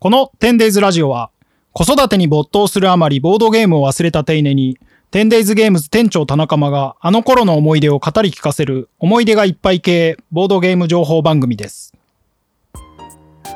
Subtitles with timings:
[0.00, 1.32] この 10days ラジオは
[1.72, 4.78] 子育てに没頭するあまりボードゲームを忘れた丁寧に
[5.10, 11.92] 10days ゲームズ店長田中間があの頃の思い出を語り聞かせる思い出がいっぱい系ボードゲーム情報番組です。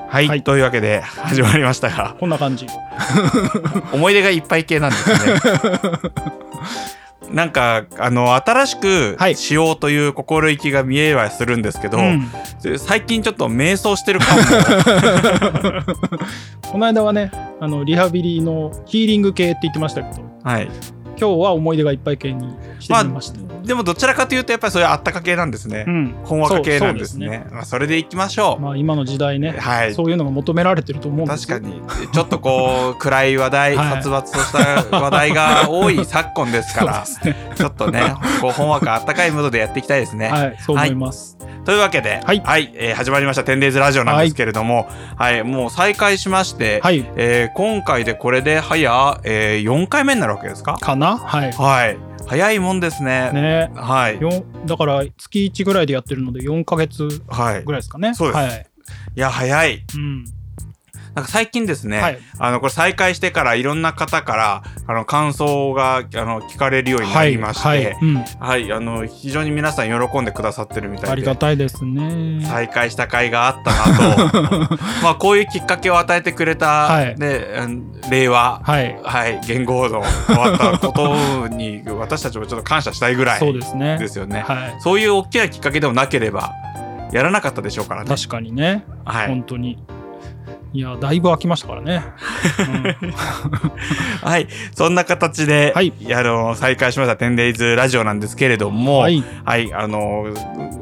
[0.08, 2.66] はい、はいというわけで始まりましたがこんな感じ。
[3.94, 5.16] 思い出がいっぱい系なんですね
[7.30, 9.36] なんかあの新しくはい。
[9.36, 12.30] しようという心意気が見えはするんですけど、うん。
[12.78, 14.44] 最近ちょっと迷走してる感も。
[16.70, 17.30] この間はね、
[17.60, 20.68] あのリハビリのヒーリング系って言ってましたけど、はい
[21.18, 23.38] 今日は思い出がいっぱい系にしてみました。
[23.62, 26.14] でもどちらかというとやっぱりそういうあったか系なんですね、うん。
[26.24, 27.26] ほんわか系なんですね。
[27.26, 29.94] そうそうまあ、それでいきましょう、まあ今の時代ね、はい。
[29.94, 31.58] そういうのが求められてると思うんですよ。
[31.60, 32.08] 確かに。
[32.12, 34.02] ちょっとこう暗い話題、はい。
[34.02, 34.52] 殺伐とし
[34.90, 37.36] た話題が多い 昨今ですからすね。
[37.54, 40.26] ちょっとねこうほんわかあったかいムードでやっていきたいですね。
[40.32, 41.38] はい、そう思います。
[41.64, 42.42] というわけで、はい。
[42.74, 45.44] えー始まりました「10days ラジオ」なんですけれども、はい。
[45.44, 50.76] もう再開しまして、はい、えー今回でこれで早、えー、4回目になるわけですか？
[50.80, 51.52] かなはい。
[51.52, 53.30] はい早いもんですね。
[53.32, 54.20] ねはい、
[54.66, 58.14] だから月1ぐらいでやってるので4ヶ月はい、ぐらいですかね。
[58.14, 58.66] そうですはい。
[59.16, 60.24] いや早いうん。
[61.14, 67.98] なんか最近ですね、はいあのこれ再開してからいろんな方からあの感想があの聞かれるようになりまして、はい。
[68.00, 68.14] うん。
[68.16, 72.44] はい、あの非常に皆さん喜んでくださってるみたいでありがたいですね。
[72.44, 74.48] 再開した甲斐があったなと
[75.02, 77.16] まあこういうきっかけを与えてくれた、はい
[78.10, 78.98] 令和はい。
[79.02, 83.98] はい言語の変わったことに私たちもちょっと感謝したいぐらいそうですね。
[83.98, 84.44] ですよね。
[84.46, 84.76] はい。
[84.80, 86.52] そういう大きなきっかけでもなければ
[87.12, 88.08] やらなかったでしょうからね。
[88.08, 88.84] 確かにね。
[89.04, 89.78] はい、本当に。
[90.74, 92.02] いや、だいぶ空きましたからね。
[92.58, 93.12] う ん
[94.22, 99.18] はい、そんな形で、はいあの再開しました 10days ラジオなんですけれども、ははい、
[99.66, 99.74] い。
[99.74, 100.26] あの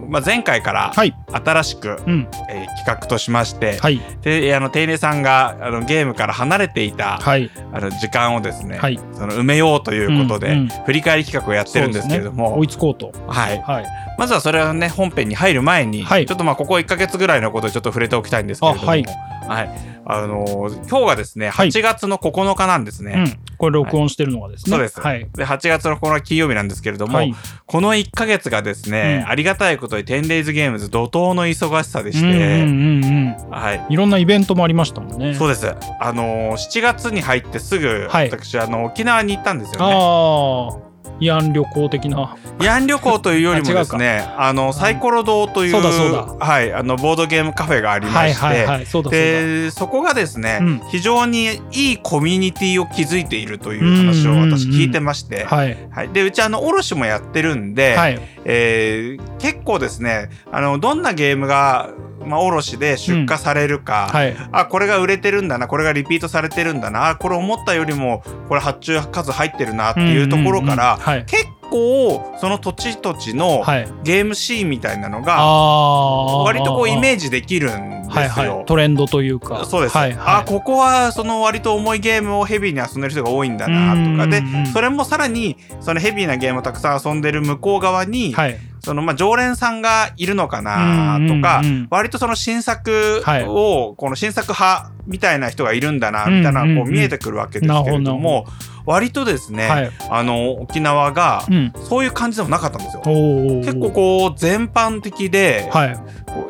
[0.09, 1.15] まあ、前回からはい。
[1.33, 2.29] 新しく、うん。
[2.49, 4.01] えー企画としまして、はい。
[4.23, 7.51] であのテイネさんがあのゲームから離れていた、はい。
[7.73, 8.99] あの時間をですね、はい。
[9.13, 13.13] その埋めようということで、うんうん振り返り企画をやってるんですけれども、追いつこうと。
[13.29, 13.85] はい、はい。
[14.19, 19.05] まずはそれをね本編に入る前に、はいちょっとまあここ1か月ぐらいのことをちょっと触れておきたいんですけれども、あはい
[19.49, 19.71] はい
[20.05, 23.15] あのー今日がですねはい8月の9日なんですね。
[23.17, 23.57] うん。
[23.59, 24.71] これ録音してるのがですね。
[24.71, 25.29] そうです、はい。
[25.35, 27.35] で8月の9日金曜日なんですけれども、はい。
[27.67, 33.51] この1か月がですね、うんありがたいことに 10days ゲームズ怒涛の忙しさでしうんうんて、うんうん。
[33.51, 35.35] はいいろんなイベントもありましたもんね。
[35.35, 39.95] そうですあのー7月に入ってすぐ、はい私あの沖縄に行ったんですよね。
[39.95, 40.90] ああ。
[41.21, 42.37] 慰安旅行的な。
[42.59, 49.11] 慰安旅行というよりもですねあのサイコロ堂というはい、あのボードゲームカフェがありまはいして。
[49.11, 55.77] でそこがですね、うん非常にいいコミュニティを築いているという話を私聞いてまして、はい。
[55.91, 58.21] はい、でうちあの卸もやってるんで、はい。
[58.45, 61.91] えー結構ですねあのどんなゲームが、
[62.25, 64.37] まあ、卸で出荷されるか、はい。
[64.53, 70.99] あこれが売れてるんだなこれがリピートされてるんだなあこれ思ったよりもこれ発注数入ってるなっていうところから。
[71.27, 73.89] 結構その土地土地のはい。
[74.03, 76.43] ゲームシーンみたいなのがああ。
[76.45, 78.11] 割とこうイメーージできるんですよ。
[78.11, 78.65] はいはい。
[78.67, 79.65] トレンドというか。
[79.65, 80.37] そうです、はいはい。
[80.41, 84.43] あここはその割と重いゲームをヘビーに遊んでる人が多いんだなとかで
[84.73, 88.59] それもさらにそのヘビーなゲームをたくさん遊んでる向こう側に、はい。
[88.83, 91.61] そのまあ常連さんがいるのかなとか、
[91.91, 98.47] 割とその新作はいをこの新作派みたいな人がいるんだなみたいなこう見えてくるわけですけれども、
[98.91, 99.91] 割とですね、はい。
[100.11, 101.73] あの沖縄がうん。
[101.89, 103.03] そういう感じでもなかったんですよ。
[103.07, 103.61] おお。
[103.61, 105.87] 結構こう全般的で、は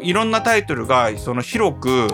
[0.02, 0.08] い。
[0.08, 2.08] いろんなタイトルがその広く。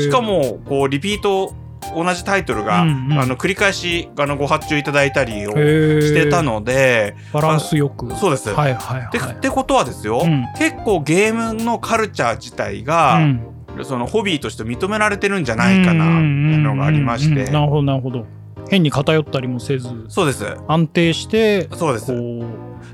[0.00, 0.20] しか。
[0.20, 1.54] もこうリピート
[1.94, 5.52] 同じタイトルが、うんうんあの繰り返しあのご発注いただいたりを。
[5.52, 8.14] してたので、バランスよく。
[8.16, 8.50] そうです。
[8.50, 9.10] はいはいはい。
[9.12, 13.40] でってことはですよ、うん結構ゲームのカルチャー自体が、うん
[13.84, 18.26] そのホビーとして認められてるんじゃないかなみたいなのがありまして、うんうんうんうんなるほどなるほど
[18.68, 20.44] 変に偏ったりもせずそうです。
[20.68, 22.12] 安定してそうです。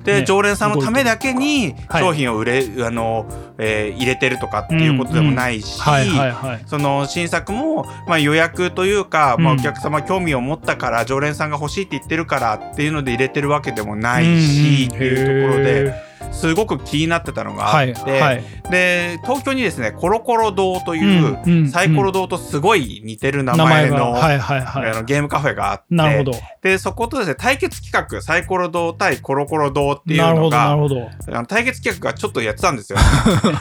[0.05, 2.03] で、ね常連さんのためだけにはい。
[2.03, 3.27] 商品を売れ、あの、
[3.59, 9.60] えー入れてるとかっていうことでもないし、はいはいはいその新作も、まあ、予約というか、まあ、うん。
[9.60, 15.95] お客様興味を持ったから常連さんが欲しいって言ってるからっていうので入れてるわけでもないし、っていうところで
[16.33, 18.45] すごく気になってたのがあって、はいはい。
[18.71, 24.91] で東京にですねコロコロ堂という、サイコロ堂とすごい似てる名名前の,、はいはいはい。
[24.91, 26.33] あのゲームカフェがあってなるほど。
[26.63, 31.09] でそことですね対決企画サイコロ堂対コロコロ堂っていうのがるほど。
[31.28, 32.98] あの対決企画がちょっとやってたんですよ。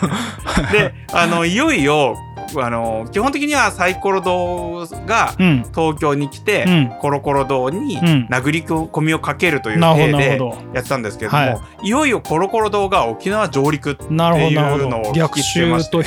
[0.71, 2.15] であのいよいよ
[2.59, 5.65] あの基本的にはサイコロ堂がうん。
[5.73, 6.89] 東京に来て、うん。
[6.99, 10.39] コロコロ堂にうん殴り込みをかけるという体で
[10.73, 11.89] やってたんですけれども、、はい。
[11.89, 15.91] よいよコロコロ堂が沖縄上陸っていうのを聞きしてまして。
[15.91, 16.05] 襲という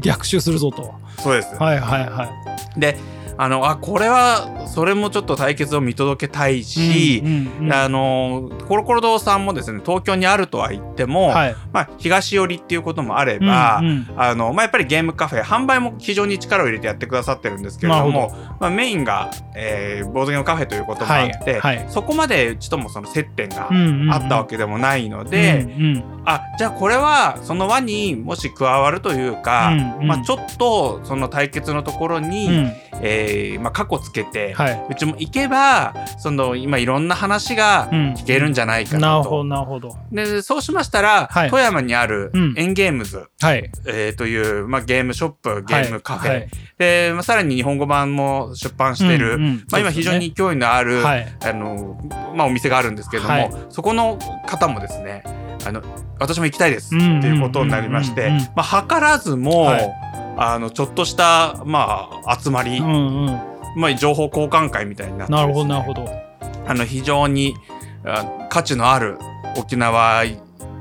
[0.00, 0.94] 逆襲するぞと。
[1.18, 1.54] そうです。
[1.56, 2.24] はいはいは
[2.76, 2.80] い。
[2.80, 2.96] で
[3.38, 11.56] あのあこれはそれもちょっと対決を見届けたいし、うんうんうんあのコロコロ堂さんもですね東京にあるとは言っても、はい。
[11.72, 14.14] まあ、東寄りっていうこともあれば、うんうん。
[14.16, 21.86] あのまあ、やっぱりゲームカフェ販売も非常に力を入れてやってくださってるんですけれどもまあ、メインが、えーボードゲームカフェということもあって、はいはい。
[21.90, 24.12] そこまでうちともその接点がうんうんうん。
[24.12, 26.22] あったわけでもないので、うんうん。
[26.24, 30.06] あじゃあこれはその輪にもし加わるというか、うんうん。
[30.06, 32.72] まあ、ちょっとその対決のところに、うん。
[33.02, 33.25] えー
[33.60, 34.86] まあ、過去つけて、はい。
[34.90, 38.14] うちも行けばその今いろんな話がうん。
[38.14, 39.04] 聞けるんじゃないかなと。
[39.04, 39.96] なるほどなるほど。
[40.12, 41.50] でそうしましたら、はい。
[41.50, 42.54] 富山にあるうん。
[42.56, 43.70] エンゲームズ、はい。
[43.86, 46.48] えーという、まあ、ゲームショップゲームカフェ、はい。
[46.78, 49.66] で、まあ、さらに日本語版も出版してる、うんうん。
[49.70, 51.26] まあ、今非常に勢いのある、はい。
[51.44, 52.00] あの
[52.34, 53.52] まあ、お店があるんですけれども、はい。
[53.70, 55.22] そこの方もですね
[55.66, 55.82] あの
[56.18, 58.38] 私も行きたいですってうんうんうんうんいうことになりまして、うん。
[58.54, 63.40] まあ、図らずも、はいあのちょっとした、まあ、集まり、うんうん。
[63.76, 66.08] まあ、情報交換会みたいになってなるほどなるほど。
[66.66, 67.54] あの非常に
[68.04, 69.18] あ価値のある
[69.56, 70.24] 沖縄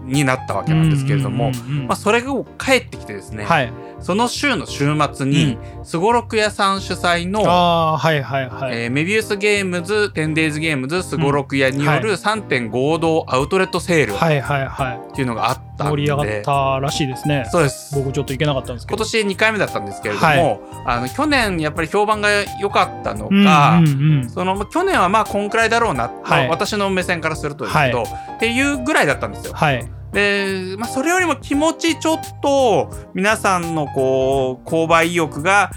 [0.05, 1.51] になったわけなんですけれども、
[1.87, 3.71] まあ、それを帰ってきてですね、はい
[4.05, 8.83] その週の週末にすごろく屋さん主催の、はいはいはい。
[8.83, 14.67] えーメビウスゲームズ 10days ゲームズすごろく屋による3.5合同アウトレットセールっはいはい。
[14.67, 17.47] はていうのがあったんで、い盛り上がったらしいですね。
[17.51, 17.95] そうです。
[17.95, 18.95] 僕ちょっと行けなかったんですけど。
[18.95, 20.59] 今年2回目だったんですけれども、はい。
[20.85, 22.29] あの去年やっぱり評判が
[22.61, 24.29] 良かったのうんか、うんうん。
[24.29, 26.49] その去年はまあこんくらいだろうな、まあはい。
[26.49, 29.53] 私の目線からするとですけど、っていうぐらいだったんですよ。
[29.53, 29.83] はい
[30.15, 35.71] で、まあ、それよりも気持ちちょっと皆さんのこう購買意欲が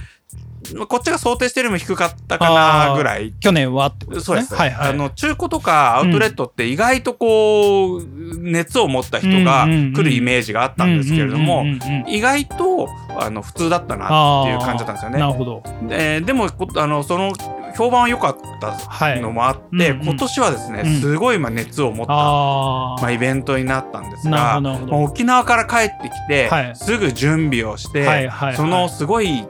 [0.74, 3.32] まあこっちが想定してるよりも低かったかなぐらい。
[3.40, 4.34] 去年はってことですね。
[4.34, 4.90] そうです、はいはい。
[4.90, 8.02] あの中古とかアウトレットって意外とこう
[8.38, 11.64] 熱を持った人が来るイメージがあったんですけれども
[12.06, 12.88] 意外と
[13.18, 15.18] あの普通だったなっていう感じだったんですよね。
[15.18, 15.62] なるほど。
[15.88, 17.32] ででもこあのその
[17.78, 19.20] 評判は良かったはい。
[19.20, 21.00] のもあって、今年はですね、うん。
[21.00, 26.76] すごいまあ熱を持った、まあ、イベントになったんですがまあ沖縄から帰ってきて、はい。
[26.76, 29.46] すぐ準備をして、そのすごい、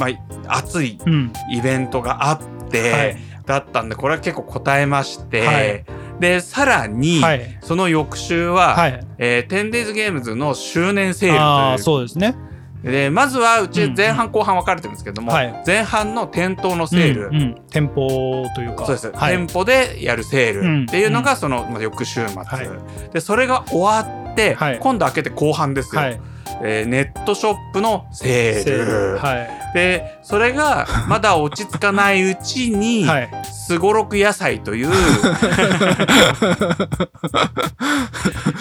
[0.00, 0.08] ま
[0.48, 1.32] あ、熱いうん。
[1.52, 3.16] イベントがあって、はい。
[3.46, 5.84] だったんでこれは結構答えまして、はい。
[6.18, 7.58] でさらに、はい。
[7.62, 9.06] その翌週は、はい。
[9.18, 12.34] えー、10days ゲームズの周年セールああというそうですね
[12.82, 15.62] でまずはうちうん前半後半分かれてるんですけども、はい。
[15.66, 17.62] 前半の店頭のセール、うんうん。
[17.70, 18.86] 店舗というか。
[18.86, 19.36] そうです、はい。
[19.36, 20.86] 店舗でやるセーうん。
[20.86, 23.12] ルっていうのがその、まあ、翌週末、はい。
[23.12, 24.00] でそれが終わ
[24.32, 24.78] って、はい。
[24.78, 26.20] 今度開けて後半ですよ、はい。
[26.62, 29.18] えーネットショップのセール。
[29.18, 33.30] はいでそれがまだ落ち着かないうちに はい。
[33.68, 34.90] すごろく野菜という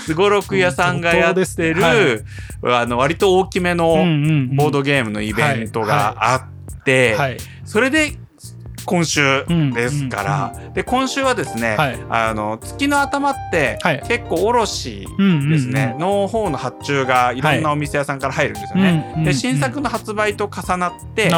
[0.05, 2.25] すごろく屋さんがやってる、怒涛です
[2.63, 7.37] あの割と大きめのボードゲームのイベントがあって、はい。
[7.63, 8.17] それで
[8.87, 11.99] 今週ですから、で今週はですね、はい。
[12.09, 14.03] あの月の頭って、はい。
[14.07, 15.49] 結構卸うんうんうん。
[15.51, 18.89] ですね、の方の発注がいろんなお店屋さんから入るんですよね。
[18.89, 19.23] うんうんうん。
[19.25, 21.29] で新作の発売と重なって、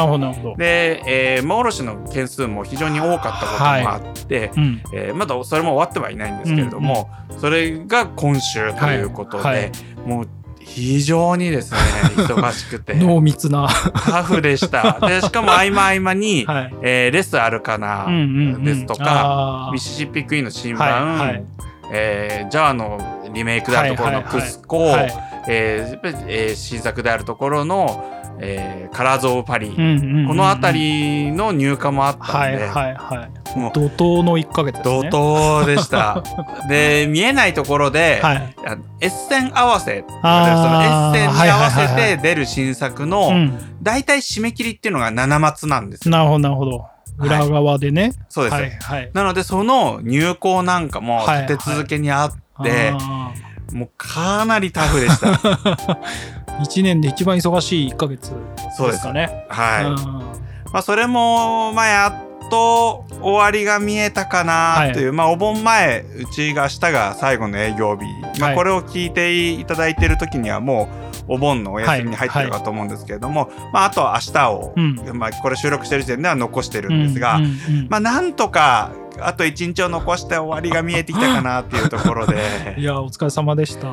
[0.56, 4.82] で、えー、まあ卸の件数も非常に多かったこともあって、うん。
[4.94, 9.56] えーまだそれも終わってはいないんですけれども、それが今週ということで、はい。
[9.56, 9.72] はい。
[10.06, 10.28] もう
[10.74, 11.78] 非常にですね
[12.16, 12.94] 忙しくて。
[12.98, 13.68] 濃密な。
[13.68, 14.98] タフでした。
[15.06, 16.74] でしかも合間合間に、 はい。
[16.82, 18.64] えーレスアルカナうんうんうん。
[18.64, 21.44] ですとか、ミシシッピクイーンの新版、はいはい。
[21.92, 22.98] えージャーの
[23.32, 25.12] リメイクであるところのクスコ、はいはい。
[25.48, 28.04] えーやっぱりえー新作であるところの、
[28.42, 30.28] えーカラーズ・オブ・パリ、うんうんうんうん。
[30.28, 33.72] この辺りの入荷もあったんで、はいはいはいもう。
[33.72, 36.22] 怒涛の1ヶ月です怒ね涛でした。
[36.68, 38.54] で見えないところで、はい。
[39.00, 40.04] エッセン合わせ。
[40.08, 43.58] そのエッセンに合わせはいはいはいはて出る新作の、うん。
[43.82, 46.12] 大体締め切りっていうのが7月なんですよ。
[46.12, 46.86] なるほどなるほど。
[47.18, 48.12] 裏側でね。
[48.28, 49.10] そうです、はいはい。
[49.12, 53.32] なのでその入稿なんかもはい立て続けにあって、あ
[53.72, 55.98] もうかなりタフでした。
[56.60, 58.32] ー一年で一番忙しい1ヶ月
[58.76, 59.46] そうですかね。
[59.48, 59.84] はい。
[59.84, 59.94] うん。
[59.94, 68.04] まあそれもまあやっと終わりが見えたかなという、まあお盆前うちが明日が最後の営業日、
[68.40, 68.54] まはい。
[68.54, 70.88] あこれを聞いていただいてる時にはも
[71.28, 75.18] うお盆のお休みに入ってるかと思うんですけれども、まああとは明日を、うん。
[75.18, 77.52] まあこれ収録してる時点では残してるんですが、うんうんう
[77.84, 77.88] ん。
[77.88, 83.88] まあなんとかあと一日を残して終わりが見えてきたかなっていうところ いでやお疲れ様でした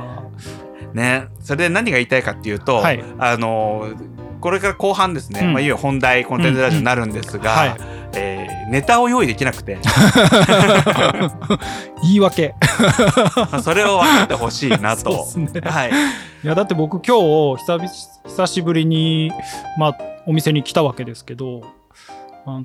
[0.93, 1.27] ね。
[1.39, 3.03] それで何が言いたいかっていうと、はい。
[3.19, 3.89] あの
[4.41, 5.53] これから後半ですね、うん。
[5.53, 7.75] まあ、いよいよ本題コンテンツラジオになるんですが、はい。
[8.15, 9.77] えーネタを用意できなくて。
[12.03, 12.53] 言い訳。
[13.35, 15.25] ま あそれを分かってほしいなと。
[15.37, 15.49] ね。
[15.63, 15.91] はい、
[16.43, 17.89] いやだって僕今日久々
[18.25, 19.31] 久しぶりに
[19.77, 21.61] まあお店に来たわけですけど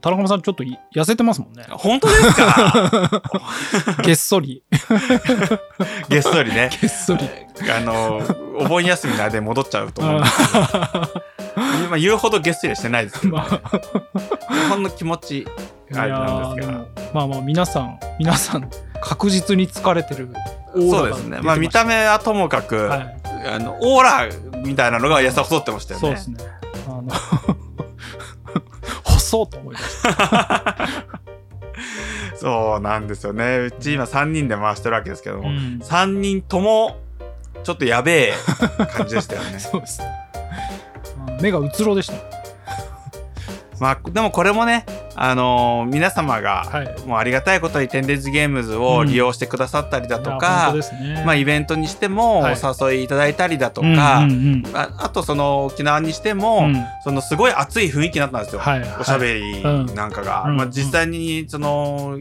[0.01, 1.65] 田中さんちょっとい痩せてますもんね。
[1.71, 3.23] 本当ですか？
[4.05, 4.63] げっそり。
[6.09, 6.71] げっそりね。
[6.81, 7.29] げっそり。
[7.75, 8.21] あの、
[8.59, 10.61] お盆休みの間で戻っちゃうと思うんですけど、
[11.89, 13.45] 今言うほどげっそりはしてないですけど、ね、
[14.69, 15.47] ほんの気持ち、
[15.95, 16.75] あれなんですが。
[17.13, 18.71] まあまあ皆さん、皆さん
[19.01, 20.29] 確実に疲れてる
[20.75, 21.41] そうですね。
[21.43, 23.17] まあ見た目はともかく、はい、
[23.53, 24.29] あの、オーラ
[24.65, 26.07] みたいなのが痩せ細ってましたよね。
[26.07, 26.37] そうですね。
[26.87, 27.03] あの
[29.33, 30.77] 細と思いました。
[32.37, 33.59] そうなんですよね。
[33.59, 36.99] うち今3人で回してるわけですけども、うん、3人とも
[37.65, 38.35] ちょっとやべえ
[38.95, 39.59] 感じでしたよね。
[39.61, 40.07] そうですね。
[41.41, 42.42] 目がうつろでした。
[43.83, 44.87] まあ、でもこれもね、
[45.17, 52.51] あのー、皆様が、もうありがたいことにテンデイズゲームズを利用してくださったりだとか、うんね、まあ、イベントにしてもお
[52.91, 54.21] 誘いいただいたりだとか、
[54.73, 60.45] ああとその沖縄にしても、うん、そのすごい熱い雰囲気になったんですよ、はい、おしゃべりなんかが。
[60.45, 62.19] まあ、実際にその、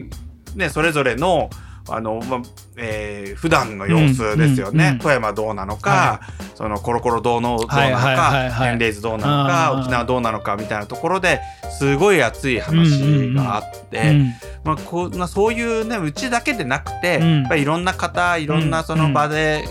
[0.56, 1.48] ね、それぞれの
[1.88, 2.42] あの、まあ、
[2.76, 4.84] えー、普段の様子ですよね。
[4.84, 14.08] うんうんうん、富山どうなのか、はい、そのコロコロどうのどうなのか、テンレイズどうなのか、沖縄どうなのかみたいなところですごい熱い話があって、うん。
[14.08, 14.16] うん。
[14.16, 14.32] うん、
[14.64, 19.64] まあ、こんなそういうね、うちだけでなくて、うん、やっぱりいろんな方、いろんなその場で、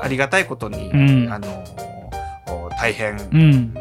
[0.00, 0.96] ありがたいことに、う
[1.28, 1.64] ん、あの、
[2.80, 3.74] 大変、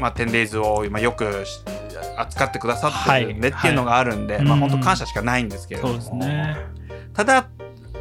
[0.00, 1.44] まあ、テンレイズを今よく
[2.16, 6.56] 扱ってくださってるんでっていうのがあるんで、はい、まあ本当感謝しかないんですけれども、うんね、
[7.12, 7.48] ただ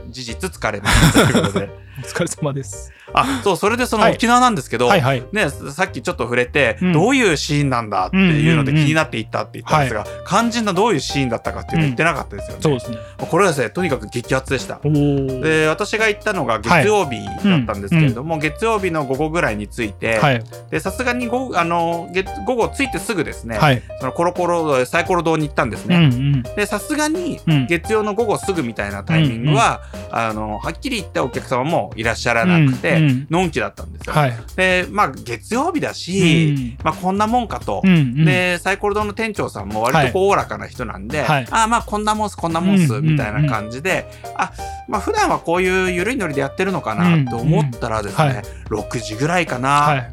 [0.10, 1.85] 事実疲れますということで。
[1.98, 2.92] お疲れ様です。
[3.14, 5.22] あ、そう、それでその沖縄なんですけど、はいはい。
[5.22, 12.62] はい、ね、さっきちょっと触れて、うん、どういうシーンなんだっていうので気になっていったって言ったんですが、うんうんうん、肝心などういうシーンだったかっていうの言ってなかったですよね。
[12.62, 12.98] そうですね。
[13.18, 14.80] これはですね、とにかく激アツでした。
[14.84, 18.40] で、私が行ったのが月曜日だったんですけれども、はい。
[18.40, 25.96] うん、月曜日の午後ぐらいについて、はい、で、さすがに午あの月午後着いてすぐですね、はい、そのコロコロ、サイコロ堂に行ったんですね。
[25.96, 33.00] うんうん、で、さすがに月曜の午後すぐみたいなタイミングは、うんうん、あの、はっきり言ったお客様もいらっしゃらなくて、
[33.30, 34.14] のんきだったんですよ。
[34.14, 37.82] はい、で、まあ、月曜日だし、まあ、こんなもんかと。
[37.84, 44.52] で、サイコロ堂の店長さんも割とこうおおらかな人なんで、はい、あまあ、こんなもんす、こんなもんす、みたいな感じで、あ、
[44.88, 50.08] まあ、普段はこういう緩いノリでやってるのかなと思ったらですね、6時ぐらいかな。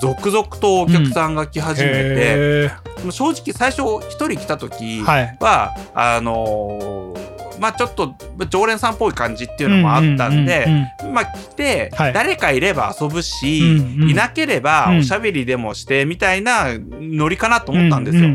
[0.00, 2.70] 続々とお客さんが来始めて、
[3.04, 5.36] うん、正直最初一人来た時は、はい、
[5.94, 6.95] あのー
[7.60, 8.14] まあちょっと
[8.48, 10.66] 常連さんっぽい感じっていうのもあったんで、
[11.12, 16.66] まあ来て、誰かいれば遊ぶし、いなければおしゃべりでもしてみたいな
[17.00, 18.28] ノリかなと思ったんですよ。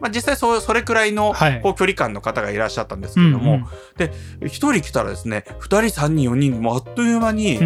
[0.00, 3.60] まあ実際そそれくらいのこう距離感の方がいらっしゃったんですけれども、
[3.96, 4.12] で、
[4.46, 7.58] 一人来たらですね、二人、三人、四人もあっという間に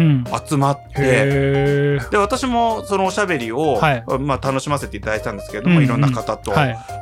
[0.47, 3.79] 集まって、で、私もそのおしゃべりを、
[4.19, 6.51] まあ楽しませていただいたんですけれども、いろんな方と。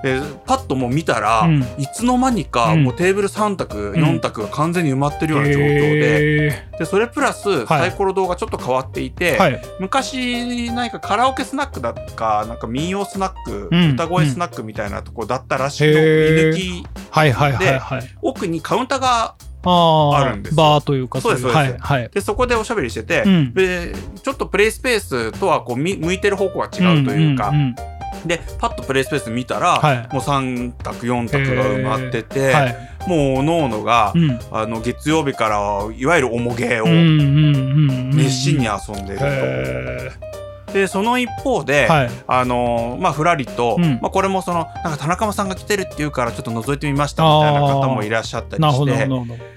[0.03, 17.81] で、パッともう見たら、いつの間にかもうテーブル3択、4択が完全に埋まってるような状況で,、でそれプラスサイコロ動画ちょっと変わっていて、はい、昔何かカラオケスナックだっかなんか民謡スナック、うん、歌声スナックみたいなとこだったらしいの、居抜きで、
[18.21, 23.93] 奥にカウンターがあるんですバーというかそうですそうです、はい、でそこでおしゃべりしてて、うん、で
[24.23, 28.27] ちょっとプレイスペースとはこう向いてる方向が違うというか、うんうんうん。
[28.27, 40.40] でパッとプレイスペース見たら、はい、もう3択4択が埋まってて、はい、もうおのおのが、うん、あの月曜日からいわゆるおもげを熱心に遊んでると。
[40.73, 49.07] でその一方で、はい、あのまあふらりと、うん、まあこれもそのなんか田中さんが来てるっていうからちょっと覗いてみましたみたいな方もいらっしゃったりして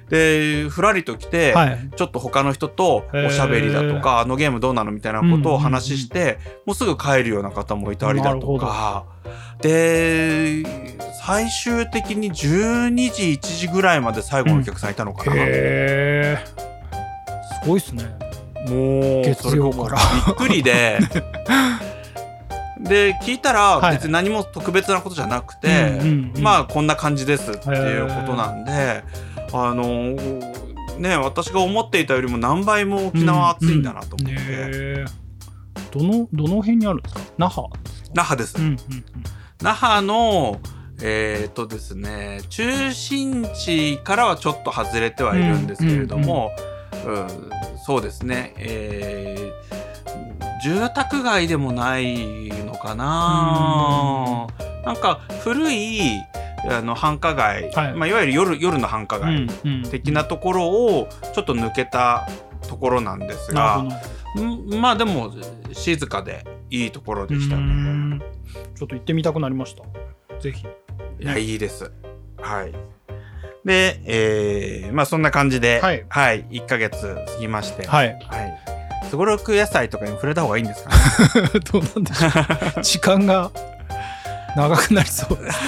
[0.09, 9.07] でふらりと来て、はい、ちょっと他の人とおしゃべりだとかあのゲームどうなのみたいなことを話して、もうすぐ帰るような方もいたりだとか。
[9.61, 10.63] で
[11.27, 15.43] 最終的に12時1時ぐらいまで最後のお客さんいたのかな。
[15.43, 16.37] うん、
[17.63, 18.24] すごいっすね。
[18.69, 19.99] もう月曜から。
[20.27, 20.99] びっくりで。
[22.81, 25.89] で聞いたら別に何も特別なことじゃなくて、は
[26.37, 29.03] い、まあこんな感じですっていうことなんで
[29.53, 30.15] あの
[30.99, 35.01] ね私が思っていたよりも何倍も沖縄暑いんだなと思って、うん。
[35.01, 37.21] うん、どのどの辺にあるんですか？
[37.39, 37.69] 那覇。
[38.13, 38.79] 那覇です、うんうんうん、
[39.63, 40.61] 那覇の
[41.03, 46.74] えー、とですね中心地からはちょっと外れてはいるんですけれども、うん、うん、
[47.85, 54.47] そうですね、えー、住宅街でもないのかな、
[54.83, 56.23] ん、なんか古い
[56.67, 57.95] あの繁華街、はい。
[57.95, 59.47] まあ、いわゆる夜夜の繁華街
[59.91, 62.27] 的なところをちょっと抜けた
[62.67, 63.85] ところなんですが、
[64.81, 65.31] まあでも
[65.73, 68.21] 静かでいいところでしたね。
[68.75, 69.85] ちょっと行ってみたくなりました。
[70.41, 70.67] ぜひ。
[71.21, 71.93] いやいいです。
[72.39, 72.73] はい
[73.65, 78.09] で、えー、まあそんな感じで、はい、はい、1か月過ぎまして、はい。
[78.29, 78.61] はい。
[79.09, 81.61] すごろく野菜とかに触れた方がいいんですかね？
[81.73, 82.29] どうなんでしょ
[82.81, 82.83] う。
[82.83, 83.51] 時間が
[84.57, 85.59] 長くなりそうです。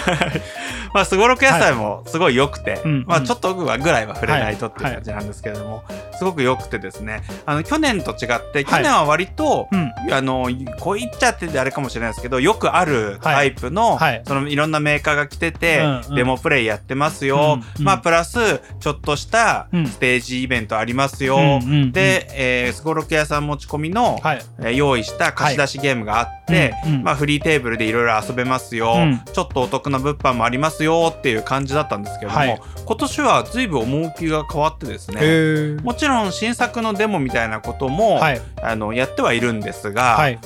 [0.96, 5.84] まあ、すごろく野菜もすごい良くて、はい、まあ、ちょっとぐらいは触れないとっていう感じなんですけれども、
[6.16, 10.48] すごく良くてですね、あの、去年と違って、去年は割と、はい、あの、
[10.80, 28.96] こう言っちゃっててあれかもしれないですけど、よくあるタイプの、はい、そのいろんなメーカーが来てて、うんデモプレイやってますよ、うんまあ、プラス、ちょっとしたステージイベントありますよ、うんで、えー、すごろく屋さん持ち込みの、はい、えー、用意した貸し出しゲームがあって、まあ、フリーテーブルでいろいろ遊べますよ、
[29.32, 40.38] ちょっとお得な物販もありますよっていう感じだったんですけれども、はい、今年は随分趣が変わってですねもちろん新作のデモみたいなことも、はい、あのやってはいるんですが、はい、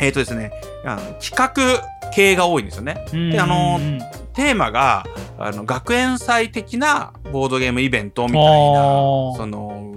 [0.00, 0.52] えっ、ー、とですね
[0.84, 3.04] あの企画系が多いんですよね。
[3.12, 3.80] であの
[4.32, 5.04] テーマが
[5.38, 8.48] あの学園祭的なボードゲームイベントみたいな
[9.36, 9.92] その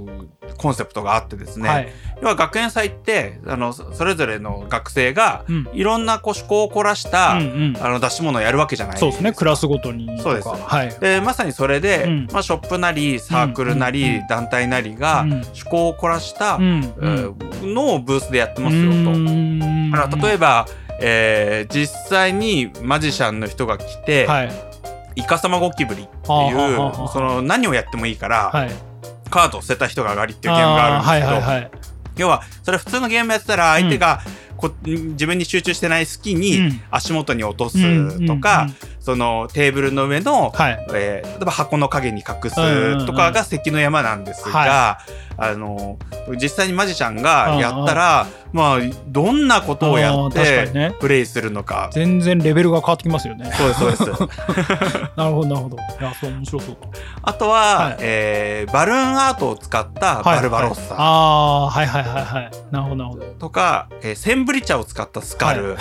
[0.60, 1.90] コンセプトがあってですね、はい、
[2.22, 9.06] 要は学園祭ってあのそれぞれの学生が、いろんなこう趣向を凝らした、うんうん、あの出し物をやるわけじゃないですか。
[9.06, 9.34] そうですね。
[9.34, 16.80] クラスごとにそうです、はい、でまさにそれで、うん、まあ、ショップなりサークルなり、団体なりが、趣向を凝らした、うん
[17.62, 18.98] のをブースでやってますよと。
[18.98, 20.66] あの例えば、
[21.02, 24.52] えー、実際にマジシャンの人が来て、はい、
[25.16, 28.72] イカサマゴキブリっていうその何をやってもいいから、はい、
[29.30, 31.72] カードを捨てた人が上がりっていうゲームがあるんですけど、はいはいはい、
[32.18, 34.22] 要はそれ普通のゲームやってたら相手が
[34.58, 38.68] こ、うん、自分に集中してない隙に足元に落とすとか、
[39.00, 45.00] そのテーブルの上の、はい、えー、例えば箱の影に隠すとかが関の山なんですが、
[45.38, 45.98] あの
[46.42, 53.52] 実際にマジシャンがやったら、まあどんなことをやってプレイするのか、全然レベルが変わってきますよね。
[53.54, 54.22] そうですそうです。
[55.16, 55.78] なるほどなるほど。
[55.78, 56.78] いやそう面白そう。
[57.22, 62.52] あとは、はい、えー、バルーンアートを使ったバルバロッサ、はいはい、ああはいはいはいはい。
[62.72, 63.26] なるほどなるほど。
[63.40, 65.78] とか、えー、センブリ茶を使ったスカル、はい、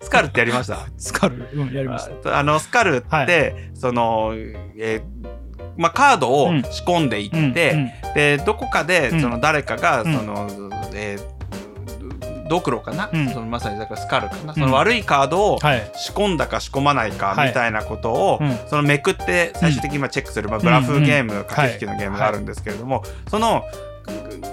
[0.04, 0.78] スカルってやりました？
[0.96, 2.38] スカル、うん、やりました。
[2.38, 5.40] あのスカルって、はい、そのえー
[5.76, 15.58] まあ、カードを仕込んでいって、うん、でどこかでその誰かがその、うん、えー、ドクロかな、うん、そのまさにだからスカルかな、その悪いカードを
[15.94, 23.64] 仕込んだか仕込まないかみたいなことを、はい、そのめくって最終的にチェックする、まあ、ブラフゲーム、駆け引きのゲームがあるんですけれども、その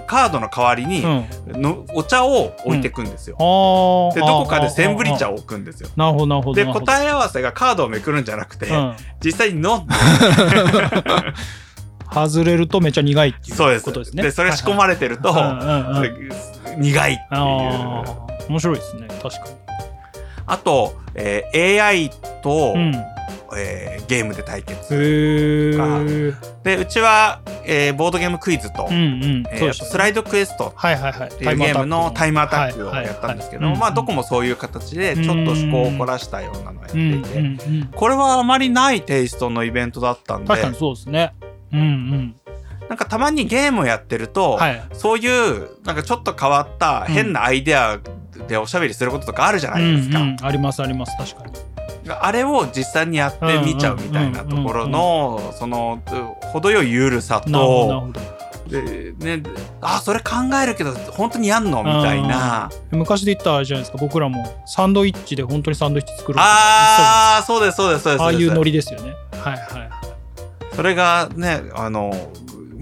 [0.06, 1.02] カードの代わりに
[1.48, 3.36] の、お茶を置いていくんですよ。
[3.38, 5.90] うん、でどこかでセンブリ茶を置くんですよ。
[5.96, 6.64] なるほどなるほど。
[6.64, 9.94] で答え合わせがカードをめくるんじゃなくて、うん、実際に飲んで
[12.10, 14.22] 外れるとめっちゃ苦いっていうことですね。
[14.22, 15.32] でそれ仕込まれてると、
[16.78, 18.28] 苦いっていう。
[18.48, 19.56] 面白いですね確かに。
[20.46, 22.10] あと、えー、AI
[22.42, 22.94] と、うん
[23.56, 29.44] えー、ゲームで対決でうちは、えー、ボードゲームクイズと、うんうん。
[29.50, 30.74] えー、スライドクエスト。
[30.76, 30.80] っ
[31.38, 37.58] ていうゲームのタイムアタックをやったんですけど、まあどこもそういう形でちょっと趣向を凝らしたようなのをやっていて、
[37.94, 41.34] これはあまりないテイストのイベントだったんで確かにそうですね。
[41.72, 42.36] うんうん。
[42.88, 48.00] なんかたまにゲームをやってると、はい、そういうなんかちょっと変わった変なアイデア
[48.46, 50.20] でおしゃべりすることとかあるじゃないですか。
[50.20, 51.14] うんうん、ありますあります。
[51.18, 51.67] 確かに。
[52.10, 56.02] あれを実際にやってみちゃうみたいなところのその
[56.52, 58.10] 程よい緩さと。
[58.68, 59.42] でね、
[59.80, 62.70] あそれ考えるけど本当にやんのみたいな。
[62.90, 68.22] 昔で言ったらあれじゃないですか僕らもサンドイッチで本当にサンドイッチ作るああそうですそうですそうです。
[68.22, 69.14] ああいうノリですよね。
[69.32, 69.88] はいはい
[70.76, 72.12] それがねあの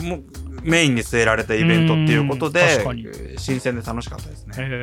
[0.02, 0.18] も
[0.62, 2.84] メインに据えられたイベントっていうことで
[3.38, 4.78] 新鮮で楽しかったですね。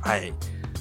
[0.00, 0.32] はい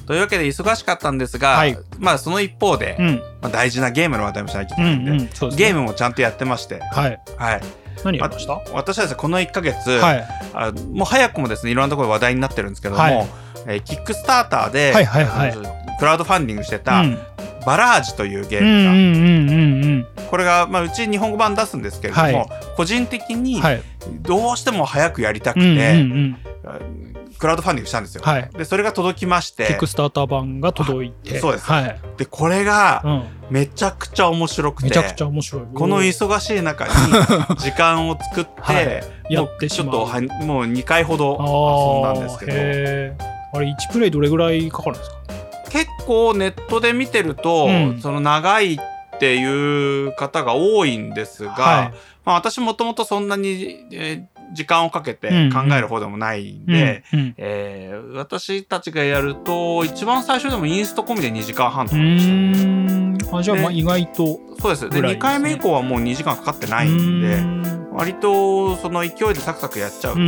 [0.05, 7.19] というわけで忙しかったんですが、はい、まあその一方で、うん、まあ、大事なゲームの話題もしないといけないんでうんうんでね、ゲームもちゃんとやってまして、はい。
[7.37, 7.61] はい。
[8.03, 13.29] 何やりました、ま私はですね、この1か月、はい、あもう早くもですね、いろんなところで話題になってるんですけども、はい、
[13.67, 15.53] えー、キックスターターで、はいはいはい、
[15.99, 17.17] クラウドファンディングしてた、うん、
[17.65, 23.61] バラージというゲームが、これが、まあ、うち日本語版出すんですけれども、はい、個人的に
[24.21, 27.12] どうしても早くやりたくて、うんうんうん
[27.43, 28.21] クラウドファンディングしたんですよ。
[28.23, 29.65] はい、でそれが届きまして。
[29.65, 31.39] キックスターター版が届いて。
[31.39, 33.03] そうです、はい、でこれが
[33.49, 35.63] めちゃくちゃ面白くて、めちゃくちゃ面白い。
[35.73, 36.93] この忙しい中に
[37.57, 39.03] 時間を作って、はい、
[39.33, 42.53] やってちょっとはもう2回ほど遊んだんですけど。
[43.57, 45.17] あれ1プレイどれぐらいかかるんですか？
[45.69, 48.79] 結構ネットで見てると、うん、その長いっ
[49.19, 57.03] ていう方が多いんですが、はい、まあ、私もともとそんなに、えー時間をかけて考える方でもないんで、
[57.37, 63.37] えー、私たちがやると一番最初でもインスト込みで2時間半とかでした。
[63.37, 64.89] あじゃあまあ意外と、そうです。
[64.89, 67.41] で、ね、2回目以降はもう2時間かかってないんで
[67.91, 70.23] 割とその勢いでサクサクやっちゃうと、ち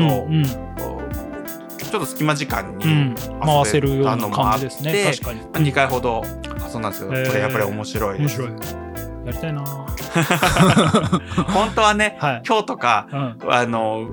[1.96, 5.12] ょっと隙間時間に回せるような感じですね。
[5.12, 5.42] 確かに。
[5.70, 6.24] 2回ほど
[6.72, 8.42] 遊んだんですけど、これやっぱり面白いです。
[8.42, 8.85] 面白い
[9.26, 9.64] やりたいな。
[11.52, 14.08] 本当はね、はい、今日とか、うん、あの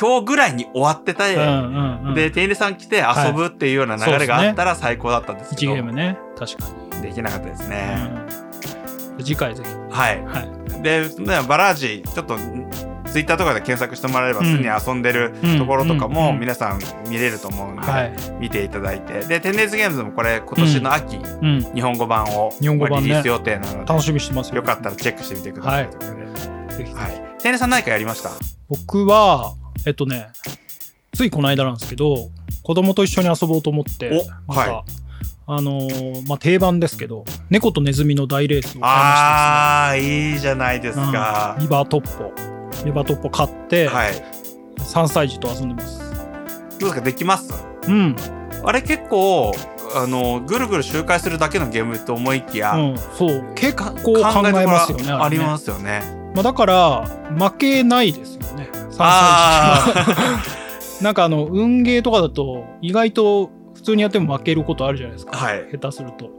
[0.00, 6.18] 今日ぐらいに終わってた、うんうんうん、で店員さん来て遊ぶっていうような流れがあったら最高だったんですけど、はい、1ゲームね。
[6.38, 6.64] 確か
[6.96, 7.02] に。
[7.02, 7.96] できなかったですね、
[9.18, 9.70] うん、次回ぜひ。
[9.90, 11.08] はい、はい、で
[11.46, 12.36] バラージちょっと
[13.06, 17.82] ツイッターとかで検索してもらえればすでに遊んでるところとかも皆さん見れると思うんで、
[18.38, 19.20] 見ていただいて。
[19.20, 21.18] で「テンデイズゲームズ」もこれ今年の秋、
[21.74, 24.62] 日本語版をリリース予定なので楽しみしてますよ。
[24.62, 26.14] かったらチェックしてみてくださいということ
[26.84, 28.30] で、はい、テンネさん何かやりました？
[28.68, 29.54] 僕は
[29.86, 30.28] えっとね
[31.14, 32.30] ついこの間なんですけど
[32.62, 34.10] 子供と一緒に遊ぼうと思って
[34.48, 34.92] はい、
[35.46, 44.12] あのー、まあ、定番ですけど猫とネズミの大レースを買いました、ね、ああいいじゃないですか、うん、リバートッポリバトッポ買って、はい、
[44.78, 45.98] 3歳児と遊んでます。
[46.78, 47.00] どうですか？
[47.00, 47.52] できます？
[47.88, 48.16] うん。
[48.64, 49.52] あれ結構
[49.94, 53.52] あのぐるぐる周回するだけのゲームと思いきや、うん、そう。
[53.54, 56.02] 結構考えますよねありますよね、
[56.34, 57.06] まあ、だから
[57.38, 60.04] 負けないですよね3歳
[60.98, 66.30] 児 なんかあの運ゲーとかだと意外と普通にやっても負けることあるじゃないですか、はい、下手すると。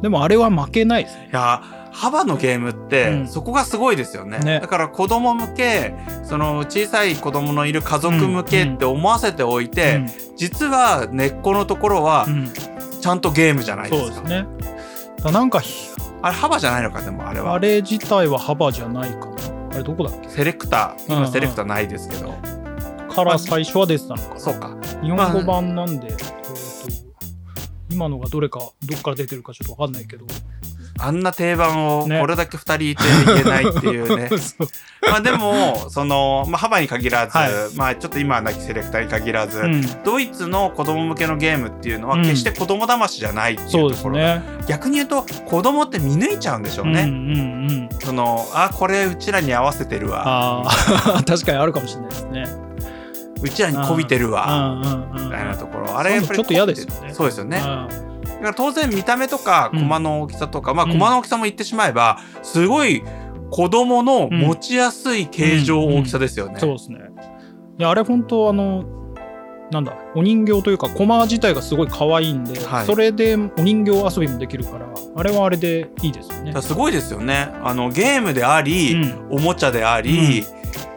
[0.00, 1.28] でもあれは負けないですね。
[1.32, 1.60] いや
[2.00, 10.02] 幅のゲームって、そこがすごいですよね、ね、だから子供向けその小さい子供のいる家族向けって思わせておいて、うん。
[10.02, 12.26] うん、実は根っこのところは
[13.00, 14.14] ちゃんとゲームじゃないですか。
[14.16, 14.42] そうです
[15.24, 15.32] ね。
[15.32, 15.60] なんか
[16.22, 17.54] あれ幅じゃないのかでもあれは。
[17.54, 19.36] あれ自体は幅じゃないかな。
[19.72, 20.28] あれどこだっけ？
[20.28, 21.12] セレクター。
[21.12, 24.40] 今セレクターないですけど、うんうん、から最初は出てたのかな。
[24.40, 24.76] そうか。
[25.02, 26.18] 日本語版なんで、まあ、
[27.90, 30.24] 今のがどれかどっから出てるかちょっと分かんないけど
[31.00, 34.30] あんな定番をこれだけ2人いていけないっていうね。
[35.08, 47.02] まあでも、その、まあ幅に限らず、はい、まあちょっと今はなきセレクターに限らず、うん、ドイツの子供向けのゲームっていうのは決して子供騙しじゃないっていうところ、うんね、逆に言うと子供って見抜いちゃうんでしょうね。
[47.02, 50.66] うんうんうん、その、あ、これうちらに合わせてるわ。
[51.26, 52.68] 確かにあるかもしれないですね。
[53.40, 54.80] うちらにこびてるわ、
[55.14, 55.98] みたいなところ。
[55.98, 57.14] あれやっぱりちょっと嫌ですよね。
[57.14, 57.62] そうですよね。
[58.38, 63.02] だから当然見た目とか駒の大きさとか、うん、まあ駒の大きさも言ってしまえばすごい
[63.50, 66.60] 子供の持ちやすい形状大きさですよね。
[66.60, 66.98] そうですね。
[67.78, 68.84] いやあれ本当あの
[69.70, 76.62] なんだお人形というか駒自体がすごい可愛いんで、はい、それでお人形遊びもできるからあれはあれでいいですよね。
[76.62, 77.50] すごいですよね。
[77.62, 80.46] あのゲームであり、うん、おもちゃであり、うん、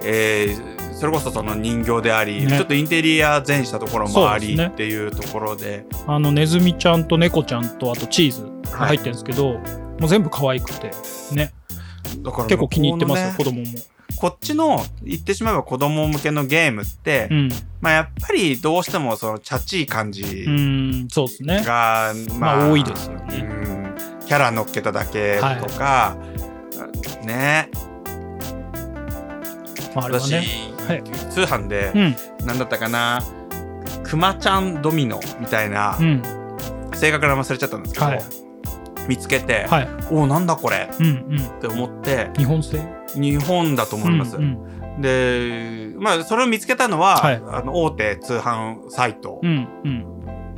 [0.04, 5.84] えーそれこそその人形であり、ね、ちょっとインテリア前したところもあり、っていうところで。
[6.06, 8.52] あのネズミちゃんと猫ちゃんとあとチーズ。
[8.72, 9.58] が入ってるんですけど、はい、
[10.00, 10.92] もう全部可愛くて。
[11.34, 11.54] ね。
[12.20, 13.66] だから結構気に入ってますよ、ね、子供も。
[14.16, 20.46] こっちの言ってしまえば子供向けのゲームって、うん、まあやっぱりどうしてもそのチャチい感じ
[21.10, 21.64] そうですね。
[21.66, 23.96] が、まあ、まあ多いですよね。
[24.28, 25.42] キャラ乗っけただけと
[25.74, 26.90] か、は
[27.24, 27.72] い、ね。
[29.96, 30.20] まあ、あれ
[30.88, 32.16] はい、通販で、うん、
[32.46, 33.24] 何だったかな
[34.04, 36.22] くまちゃんドミノみたいな、うん、
[36.94, 38.22] 正確な忘れちゃったんですけど、はい、
[39.08, 42.80] 見つけて、はい、おおなんだこれ、うんうん、って思って日本製？
[43.16, 44.66] 日本だと思います、うん
[44.96, 49.42] うん、でまあそれを見つけたのは、はい、あの大手通販サイト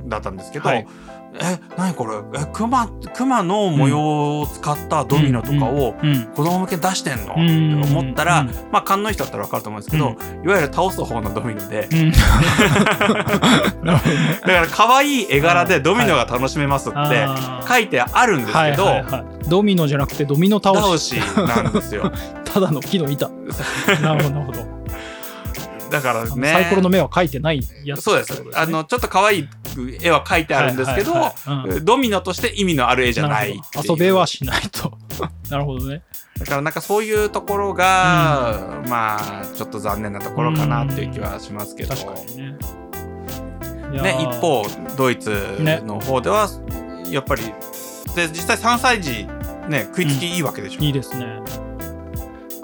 [0.08, 0.88] だったんですけど、はい
[1.42, 2.16] え何これ？
[2.40, 5.96] えクマクマの模様を使ったドミノとかを
[6.36, 7.42] 子供向けに出してんの、って
[7.92, 11.98] 思ったら、まあ勘の人だったら分かると思うんですけど、いわゆる倒す方のドミノで、 だ
[13.88, 14.02] か
[14.46, 16.98] ら可愛い絵柄でドミノが楽しめますって
[17.68, 19.02] 書いてあるんですけど、
[19.50, 22.12] ドミノじゃなくてドミノ倒しなんですよ。
[22.46, 23.30] ただの木の板。
[24.02, 24.83] なるほどなるほど
[25.94, 26.52] だからね。
[26.52, 29.50] サイコロの目は描いてないやつ、そうです、あのちょっと可愛い
[30.02, 31.14] 絵は描いてあるんですけど、
[31.84, 34.98] ドミノとして意味のある絵じゃない遊べはしないと。
[35.52, 36.02] なるほどね。
[36.40, 42.58] だからなんかそういうところが、うん、まあちょっと残念なところかなっていう気はしますけど、確かにね。
[44.02, 44.66] ね一方
[44.98, 46.50] ドイツの方では
[47.12, 47.44] やっぱり、
[48.16, 49.28] で実際3歳児
[49.70, 51.40] ね食いつきいいわけでしょ、うん、いいですね。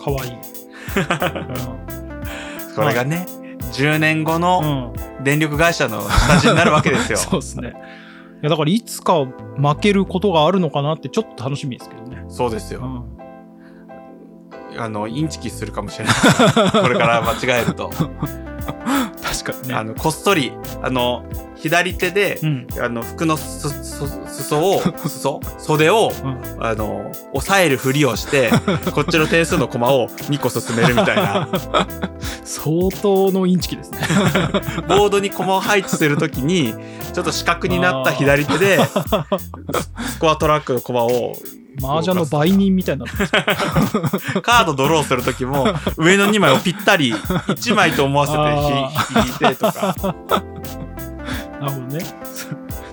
[0.04, 0.32] かわいい、
[1.94, 1.99] うん
[2.76, 3.26] これがね、はい、
[3.74, 7.18] 10年後の電力会社の形になるわけですよ。
[7.20, 7.74] そうですね。
[8.42, 9.26] いやだからいつか
[9.58, 12.24] 負けることがあるのかなってちょっと楽しみですけどね。
[12.30, 12.82] そうですよ。
[12.82, 16.16] うん、あのインチキするかもしれない
[16.72, 17.92] これから間違えると
[19.52, 19.76] 確かにね。
[19.76, 25.40] あのこっそりあの左手で、うん、あの服のすす裾を 裾？
[25.58, 28.50] 袖を、うん、あの押さえるふりをして
[28.94, 31.50] こっちの点数の駒を2個進めるみたいな。
[32.44, 34.00] 相当のインチキですね。
[34.88, 36.74] ボードに駒を配置するときに
[37.14, 38.80] ちょっと四角になった左手で
[40.08, 41.36] スコアトラックの駒を
[41.82, 43.06] 麻雀の売人みたいな
[44.42, 49.96] カードドローする時も上の2枚をぴったり1枚と思わせて引いてとか。
[51.60, 52.06] なるほどね。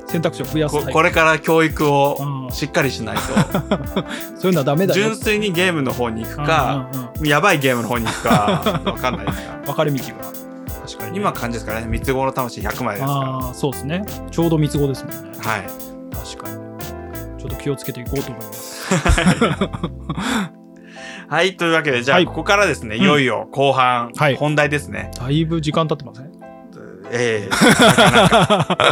[0.09, 3.23] 選択肢を増やすこれから教育をしっかりしないと。
[4.39, 6.89] そういうのはダメだよ純粋にゲームの方に行くか、
[7.23, 9.59] やばいゲームの方に行くか分かんないですか。
[9.67, 10.47] 分かれ道が
[10.87, 11.87] 確かに、ね、今感じですからね。
[11.89, 13.55] 三つ子の魂100枚ですから。
[13.55, 14.05] そうですね。
[14.31, 15.39] ちょうど三つ子ですもんね。
[15.41, 15.63] はい。
[16.15, 16.67] 確かに。
[17.39, 18.76] ちょっと気をつけていこうと思います
[21.29, 25.11] はい、というわけで、じゃあ、ここからですね、いよいよ後半、本題ですね。
[25.19, 26.31] だいぶ時間経ってません？
[27.11, 27.49] ええ。
[27.51, 28.87] ー、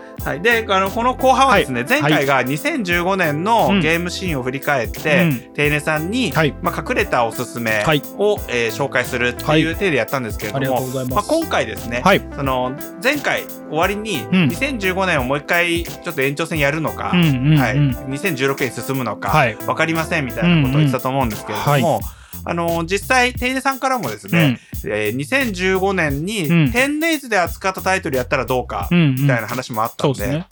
[0.24, 8.02] はい、であのこの後半はですね、はい、前回が2015年のゲームシーンを振り返って、うん、テイネさんに、はい、まあ、隠れたおすすめを、はい、
[8.48, 12.02] えー、紹介するっていう体でやったんですけれども、まあ、今回ですね、
[12.34, 22.00] その前回終わりに2015年をもう一回ちょっと延長戦やるのか、うん、はい、2016年進むのか、分かりませんみたいなことを言ってたと思うんですけれども、
[22.44, 30.46] あの実際、テイネさんからもですね、うん、えー、2015年に、10 days で扱ったタイトルやったらどうか、みたいな話もあったんで、うんうんね、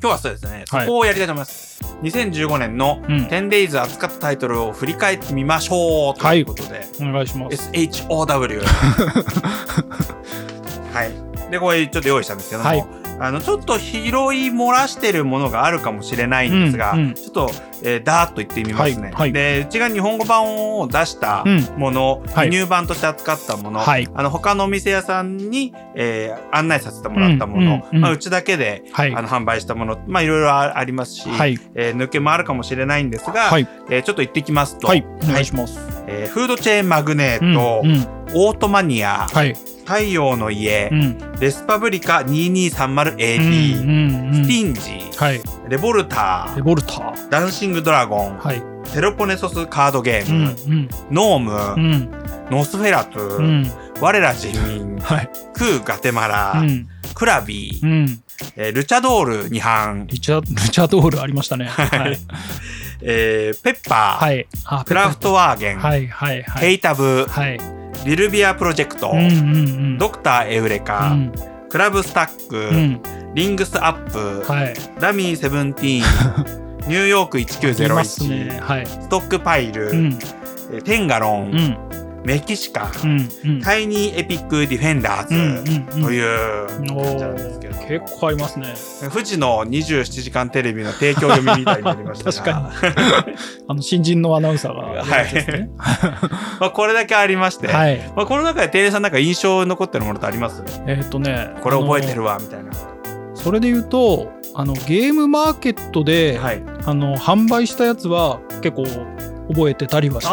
[0.00, 1.84] 日はそうですね、そこをやりたいと思います。
[1.84, 7.70] はい、2015年の 10days 扱ったタイトルを振り返ってみましょうということで、はい、お願いします。
[7.70, 8.62] SHOW。
[10.92, 11.50] はい。
[11.50, 14.10] で、これちょっと用意したんですけども、はいあの、ちょっと拾い
[14.50, 17.50] 漏らしてるものがあるかもしれないんですが、うんうん、ちょっと、
[17.82, 19.02] えー、ダーッと言ってみますね。
[19.02, 21.44] はいはい、で、うちが日本語版を出した
[21.76, 35.78] もの、うん、輸入版として扱ったもの、はい、あの、他のお店屋さんに、えー、案内させてもらったもの、うんうん、まあ、うちだけで、あの、販売したもの、まあ、いろいろありますし、はい、えー、抜けもあるかもしれないんですが、はい、えー、ちょっと言ってきますと、はい、お願いします。
[36.06, 39.54] えー、フードチェーンマグネート、うんうん、オートマニア、はい
[39.88, 47.28] 太陽の家、うん、レスパブリカ 2230AD、うんうんうん、スティンジ、はい、レボルター、レボルター。
[47.30, 52.10] ダンシングドラゴン、はい、テロポネソスカードゲーム、うんうん、ノーム、うん、
[52.50, 58.22] ノスフェラトゥ、うん、我ら人民、はい、クーガテマラ、うん、クラビー、うん。
[58.56, 61.64] えー、ルチャドール2班ルチャルチャドールありましたね。
[61.64, 62.18] はい、
[63.00, 69.30] えー、ペッパー、はい、クラフトワーゲン、はいはいはい、ヘイタブ、はいビルビアプロジェクト、うんうんう
[69.94, 71.32] ん、ドクターエウレカ、うん、
[71.68, 73.02] クラブスタック、うん、
[73.34, 78.60] リングスアップ、はい、ラミーセブンティーンニューヨーク1901、 ね。
[78.60, 80.18] はい、ストックパイル、うん、
[80.84, 81.78] テンガロン、
[82.24, 88.74] メキシカ、うんうん、タイニーエピックディフェンダーズという感じなんですけど、結構ありますね。
[89.12, 93.36] 富士の27時間テレビの提供読みみたいになりました 確かに。
[93.68, 95.70] あの新人のアナウンサーが、ね、はい。
[96.60, 100.62] まあこれだけありまして、はい、まあ、この中でテレさんなんか印象残ってるものってあります？
[100.86, 102.70] えっ、とねこれ覚えてるわみたいな。
[103.34, 108.86] それで言うとあのゲームマーケットで、はい、あの販売したやつは結構
[109.54, 110.32] 覚えてたりはします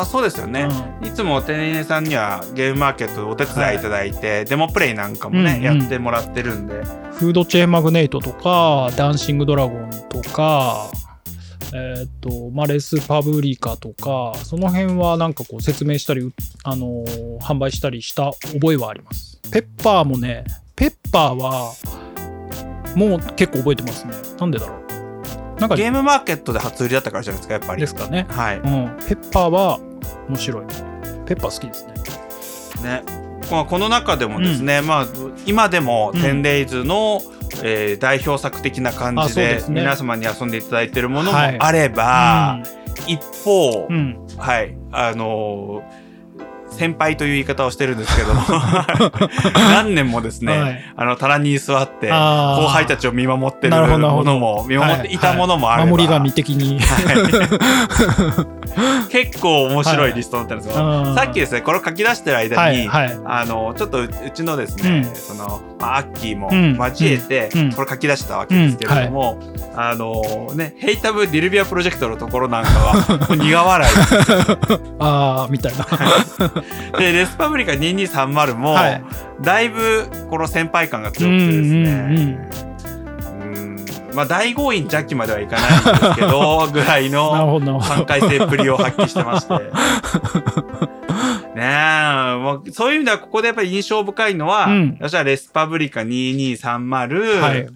[0.00, 0.68] あそうですよね、
[1.00, 6.82] うん、いつもテネネさんにはゲームマーケットお手伝いいただいて、はい、デモプレイなんかもね、うんうん、やってもらってるんで。
[7.12, 10.90] フードチェーンマグネートとか、ダンシングドラゴンとか、
[11.72, 16.28] えっ、と、マレスパブリカとか、その辺はなんかこう説明したり、
[16.64, 19.40] あのー、販売したりした覚えはあります。
[19.52, 20.42] ペッパーもね、
[20.74, 21.72] ペッパーは、
[22.94, 24.14] もう結構覚えてますね。
[24.38, 25.60] なんでだろう。
[25.60, 27.80] なんかゲームマーケットで初売りだったからじゃないですかやっぱり。
[27.80, 28.26] ですかね。
[28.30, 28.62] はい、うん、
[29.06, 29.78] ペッパーは
[30.28, 30.66] 面白い。
[31.26, 31.94] ペッパー好きですね。
[32.82, 33.02] ね。
[33.50, 35.06] まあ、この中でもですね、うん、まあ、
[35.44, 42.62] 今でも 10days の、うん、えー、代表作的な感じで皆様に遊んでいただいているものもあれば、は
[43.06, 45.99] い、一方、うん、はいあのー
[46.80, 48.32] 先輩という言い方をしてるんですけど
[49.52, 56.80] 何年もですね、はい、あの棚に座って後輩たちを見守ってるものも見守っていたものもあれば、はいはい、守り神的に、
[59.10, 66.52] 結構面白いリストになってるんですよ、さっきですねこれを書き出してる間に、あのちょっとうちのですね、うん、その、まあ、アッキーも
[66.84, 69.38] 交えて、これ書き出したわけですけれども、
[69.74, 73.94] あのねヘイタブディルビアプロジェクトのところなんかは 苦笑い
[75.00, 75.86] ああみたいな。
[76.98, 78.76] でレスパブリカ2230も、
[79.40, 82.70] だいぶこの先輩感が強くてですね、うん
[84.14, 89.54] まあ大強引ジャッキまではいかないんですけどぐらいの3回生っぷりを発揮してまして。
[91.54, 97.68] ねえ、もうそういう意味ではここでやっぱり印象深いのは、うん、私はレスパブリカ2230、はい。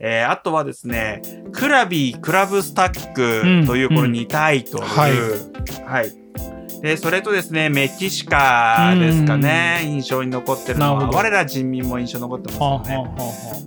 [0.00, 4.88] えー、あとはですね、クラビークラブスタックというこの2タイトル、う。
[4.88, 5.12] んうん、はい、
[5.84, 6.12] はい。
[6.80, 13.14] で、それとですね、メキシカですかね、印象に残ってるのは、我ら人民も印象に残ってますよね。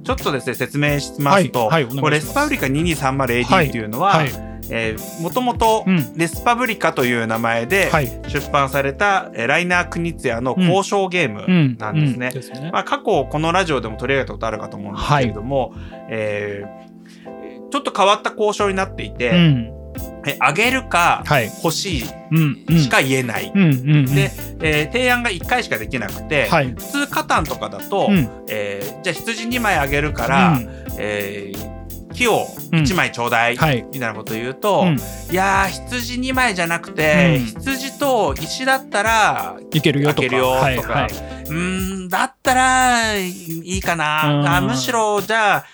[0.05, 1.85] ちょっとですね、説明しますと、はい。
[1.85, 7.91] はい、これレスパブリカ 2230AD っていうのは、はいえー、もともとレスパブリカという名前で
[8.27, 12.31] 出版された、はい、ライナー・クニツヤの交渉ゲームなんですね。
[12.33, 12.57] うん。
[12.57, 12.71] うんね。
[12.71, 15.79] まあ、過去このラジオでも取り上げたことあるかと思うんですけれども、はい、
[16.09, 19.81] えー、ちょっと変わった交渉になっていて、うん。
[20.25, 21.23] えあげるか
[21.63, 23.51] 欲しいしか言えない。
[23.51, 24.31] で、
[24.61, 31.80] えー、提案が1回しかできなくて、はい、普通カタンとかだと、うん、えー、じゃあ羊2枚あげるから、うん、えー
[32.13, 34.97] 木を1枚ちょうだい、みたいなこと言うと、うん、
[35.31, 40.27] いや羊2枚じゃなくて、うん、羊と石だったらいけるよとか。
[40.27, 40.39] とか。
[40.39, 43.29] はいはい、うんだったらい
[43.77, 44.57] いかな。
[44.57, 45.65] あむしろじゃあ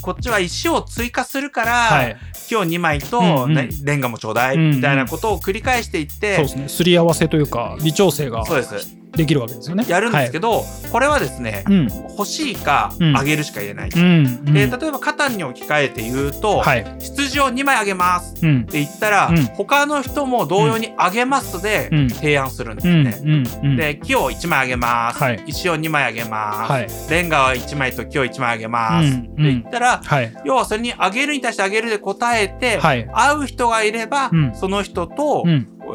[0.00, 2.16] こっちは石を追加するから、はい、
[2.48, 6.68] 木を2枚と、ね、レンガもちょうだい、みたいなことを繰り返していって、そうですね。
[6.68, 8.44] すり合わせというか微調整が。
[8.44, 9.84] そうですできるわけですよね。
[9.88, 13.90] やるんですけど、はい、これはですね、うん、欲しいかあげるしか言えない。
[13.90, 18.34] うん、で例えばカタンに置き換えて言うと、はい、羊を2枚あげます。
[18.34, 23.76] って言ったら、うん、他の人も同様にあげますで提案するんですね。
[23.76, 29.08] で木を1枚あげます、はい、石を2枚あげます、レンガは1枚と木を1枚あげます。
[29.08, 30.02] って言ったら、
[30.44, 35.44] 要はそれにあげるに対してあげるで答えて、会う人がいれば、その人と、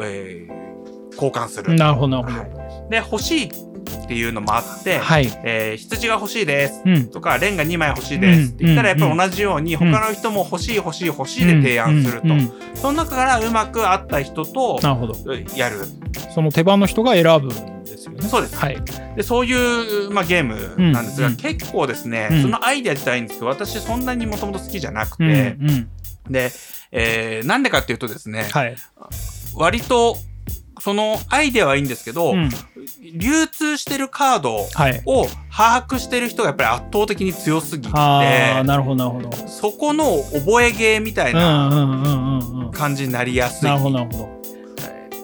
[0.02, 1.76] えー、交換する。
[1.76, 2.59] なるほどなるほど。
[2.90, 3.52] で、欲しい
[3.90, 12.28] っていうのもあって、はい、えー、羊が欲しいです、うん、とか、レンガ2枚欲しいですって言ったら、やっぱり同じように、他の人も欲しい欲しい欲しいで提案すると。
[12.76, 14.80] その中からうまく合った人と
[15.56, 15.86] やる。
[16.34, 18.22] その手番の人が選ぶんですよね。
[18.28, 18.56] そうです。
[18.56, 18.78] はい。
[19.16, 25.58] で、そういう、まあ、ゲームなんですが、うん、結構ですね、うん、そのアイデア自体んですけど、私そんなにもともと好きじゃなくて、
[26.30, 26.52] で、
[26.92, 28.76] えー、なんでかっていうとですね、はい、
[29.56, 30.18] 割と
[30.80, 32.50] そのアイデアはいいんですけど、うん、
[33.14, 34.68] 流通してるカードを
[35.52, 39.48] 把握してる人がやっぱり圧倒的に強すぎて、なるほどなるほど。
[39.48, 43.70] そこの覚えゲーみたいな感じになりやすい。
[43.70, 44.39] なるほどなるほど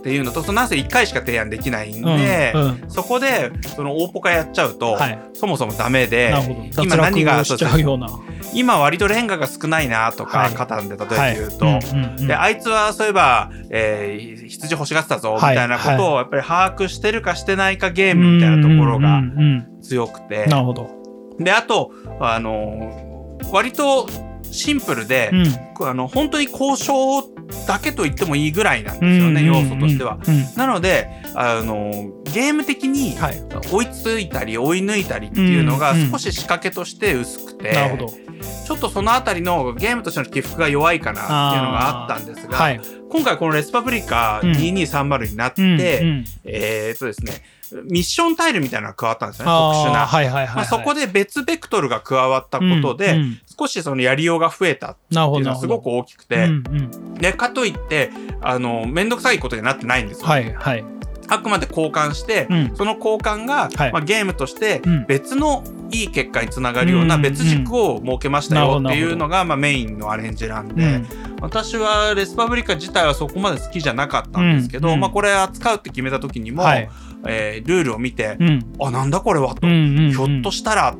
[0.05, 6.31] っていうのとそのなんせ1回しか提案できないんで、うんうん、そこでその大ポカやっちゃうと、はい、そもそもダメで
[6.79, 7.43] 今何が
[8.53, 11.79] 今割とレンガが少ないなとか、はい、カタンで例えて言うと、はい。
[11.79, 19.23] うんうんうん、であいつはそういえば、えー、羊欲しがってたぞみたいなことをやっぱり把握してるかしてないかゲームみたいなところが
[19.81, 20.87] 強くて、なるほど。
[21.39, 24.07] であとあの割と
[24.51, 27.23] シンプルで、うん、あの本当に交渉
[27.67, 30.19] だけと言ってもいいぐらいなんですよね、要素としては。
[30.55, 31.91] なのであの
[32.33, 33.15] ゲーム的に
[33.71, 38.13] 追いついたり追い抜いたりっていうのが少し仕掛けとして薄くて、なるほど。
[38.65, 47.33] ちょっとそのあたりのゲームとしての起伏が弱いかなっていうのがあったんですが、はい、今回このレスパブリカ2230になって、うんうん、えー、っとですね
[47.83, 50.05] ミッションタイルみたいなのが加わったんですよね、特殊な。
[50.05, 60.27] はいはいはい、はい、まあ、そこで別ベクトルが加わったことで、うんうん、少しそのやりようが増えたっていうのはすごく大きくて、うんうん、で、かといって、あの、めんどくさいことになってないんですよ。
[60.27, 60.85] はいはい。
[61.27, 71.07] あくまで交換して、うん、その交換が、はい、まあ、ゲームとして別のいい結果につながるような別軸を設けましたよっていうのが、まあ、メインのアレンジなんで、うん、
[71.41, 76.89] 私はレスパブリカ自体はそこまで好きじゃなかったんですけど、うん、まあ、これ扱うって決めた時にも、はい
[77.27, 80.95] えー、ルールを見て、うん、あなんだこれはと、ひょっとしたら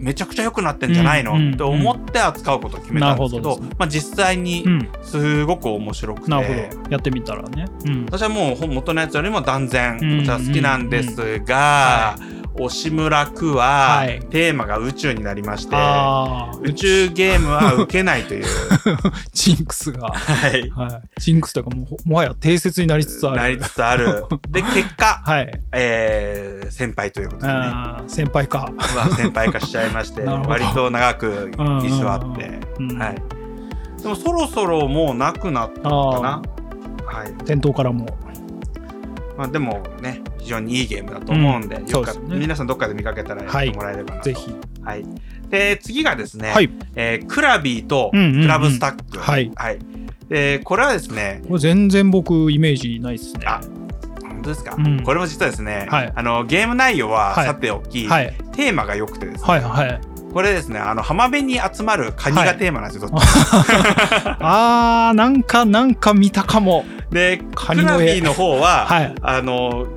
[0.00, 3.62] めちゃくちゃ良くなってんじゃないの、うんうん、って思って扱うことを決めたんですけど、ど。
[3.78, 4.64] まあ、実際に
[5.02, 6.90] すごく面白くて、なるほど。
[6.90, 7.66] やってみたらね、
[8.06, 12.16] 私はもう元のやつよりも断然私は好きなんですが、
[12.54, 18.44] 押村区はテーマが宇宙になりまして、はい、宇宙ゲームは受けないという。
[19.32, 23.36] ジンクスが、はい、はい、ジンクスというかももはや定説になりつつある。
[23.36, 24.24] なりつつある。
[24.50, 25.60] で結果、 はい。
[25.72, 27.72] えー、先輩ということでね。
[28.08, 28.70] 先輩か。
[29.16, 31.50] 先輩化しちゃいまして割と長く
[31.84, 32.60] 居座って、
[32.96, 33.14] は
[33.98, 36.42] い、でもそろそろもうなくなったのかな。
[37.06, 38.06] はい、店頭からも。
[39.36, 45.04] まあ、でもね非常にいいゲームだと思うんで、うん、よか、ね、皆さんどっかで見かけたらやってもらえればなと、はい、ぜひ、はい、
[45.48, 49.78] で次がですね、はい、えー、クラビーとクラブスタック、はい、はい、
[50.28, 53.46] でこれはですねこれ全然僕イメージないですね。
[53.46, 53.62] あ
[54.50, 60.00] ですか、うん、これも実はですね、はい、あのゲーム内容はさておき、はい、テーマが良くてですね、はいはい、
[60.32, 66.84] これですねあの浜辺に集まるカニがテーマなんですよ、はい、 あーなんかなんか見たかも。
[67.10, 69.88] でカニのクラビーの方は、はい、あの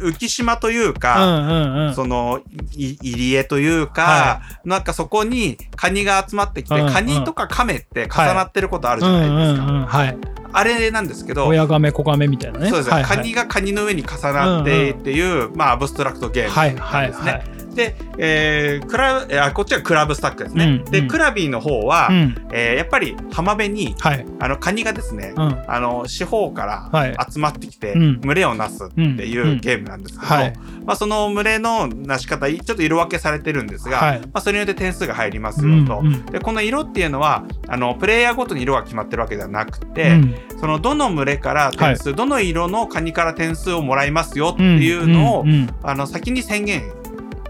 [0.00, 2.40] 浮島というか、うんうんうん、その
[2.74, 9.66] 入り江というか、はい、なんかそこにカニが集まってきて、うんうん、カニとかカメって重なってることあるじゃないですか。
[9.86, 10.18] はい、
[10.52, 12.68] あれなんですけど親ガメ子ガメみたいなね。
[12.68, 16.80] そうです、はいはい、カニがカニの上に重なってっていう、うんうん、まあアブストラクトゲームですね。
[16.80, 20.82] はいはいはいで、えー、クラあこっちはクラブスタックですね。
[20.84, 30.52] うん、で、クラビーの方は、うん、えー、やっぱり浜辺に、はい、あのカニがですね、うん、あの四方から集まってきて、群れをなすっていうゲームなんですけど、はい、
[30.84, 36.02] まあ、その群れのなし方ちょっと色分けされてるんですが、はい、まあ、それによって点数が入りますよと。
[36.32, 40.18] でこの色っていうのはあのプレイヤーごとに色が決まってるわけではなくて、
[40.58, 45.44] そのどの群れから点数、どの色のカニから点数をもらいますよっていうのを、
[45.82, 46.82] あの先に宣言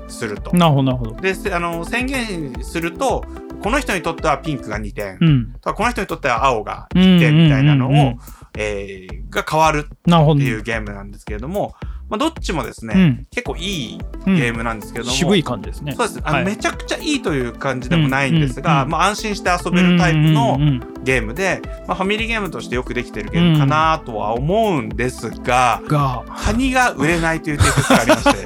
[0.09, 0.53] すると。
[0.57, 1.17] なるほどなるほど。
[1.21, 3.25] であの宣言すると
[3.63, 8.15] この人にとってはピンクが2点、うん、この人にとっては青が1点みたいなのを、
[8.57, 10.11] えー、が変わるって
[10.45, 11.75] いうゲームなんですけれども。
[12.09, 15.95] まあ、どっちもですね、うん、結構いいゲームなんですけども、うん、渋い感じですね。
[15.97, 16.21] そうです。
[16.23, 20.59] あの、はい、めちゃくちゃいいという感じでもないんですが、うん、まあ、安心して遊べるタイプの
[21.03, 26.25] ゲームで、まあ、ファミリーゲームとしてよくできてるゲームかなとは思うんですが、が。
[26.37, 28.45] カニが売れないという定説がありまして。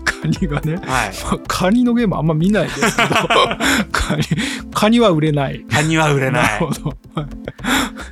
[0.04, 1.12] カニがね、はい。
[1.24, 3.16] まあ、カニのゲームあんま見ないですけど。
[3.92, 4.22] カニ
[4.74, 5.64] カニは売れない。
[5.70, 6.42] カニは売れない。
[6.42, 6.96] なるほど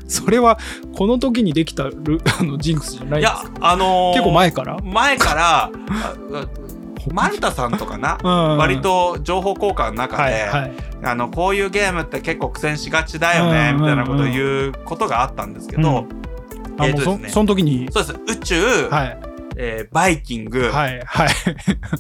[0.09, 0.59] それは
[0.97, 3.43] この時にできたル あのジンクスじゃないですか？
[3.43, 4.77] いやあのー、結構前から？
[4.83, 5.71] 前から
[7.13, 10.73] マルタさんとかな、うん、割と情報交換の中で、はいはい、
[11.05, 17.89] あのこういうゲームって結構苦戦しがちだよね、みたいなことを言うことがあったんですけど、うん、えーとですね、その時に？
[17.91, 18.19] そうです。
[18.29, 19.19] 宇宙、はい、
[19.57, 21.29] えー、バイキング、はいはい、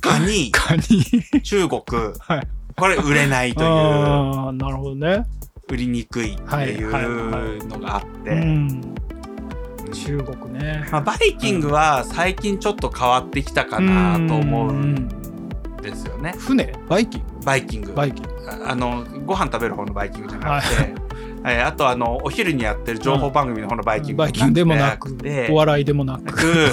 [0.01, 0.83] カニ カニ。
[1.43, 1.83] 中国、
[2.19, 4.53] はい、これ売れないという。
[4.55, 5.25] なるほどね
[5.71, 6.43] 売りにくいって
[6.73, 8.31] いうのがあって、
[9.93, 15.09] 中国ね、まあ、バイキングは最近ちょっと変わってきたかなと思うん
[15.83, 16.35] ですよね。
[16.39, 16.73] 船？
[16.89, 17.27] バイキング？
[17.45, 17.93] バイキング。
[17.95, 18.31] バイキング。
[18.67, 20.95] あのご飯食べる方のバイキングじゃなくて、
[21.43, 25.17] はい、あとあのお昼にやってる情報番組の方のバイキングバイキングでもなく
[25.51, 26.73] お笑いでもなく。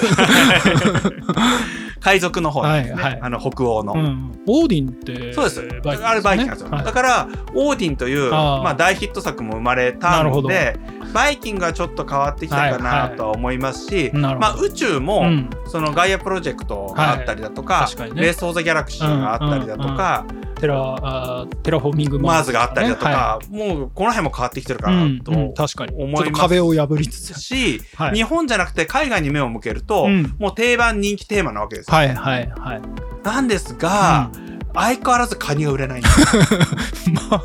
[2.06, 10.78] 海賊の方ですね、はいはい、あの北欧の、うん、オーディンってそうです、ね、あれバイキングなんですよ、はい、だからオーディンというまあ、大ヒット作も生まれたので
[11.12, 18.12] バイキングはちょっと変わってきたかなとは思いますし、はいはい、まあ、宇宙も、うん、そのガイアプロジェクトがあったりだとか、はい。
[18.12, 27.40] ね、レース・フォー・ザ・ギャラクシーがあったりだとか、うんうんうん、テラあテラフォーミングマーズ、があったりだとか、もうこの辺も変わってきてるかなと思います、うん、壁を破りつつ。
[27.40, 27.80] し、
[28.14, 32.82] 日本じゃなくて海外に目を向けると、もう定番人気テーマなわけですよ、はいはいはい、
[33.22, 34.30] なんですが、
[34.74, 36.02] 相変わらずカニが売れない。
[37.30, 37.42] まあ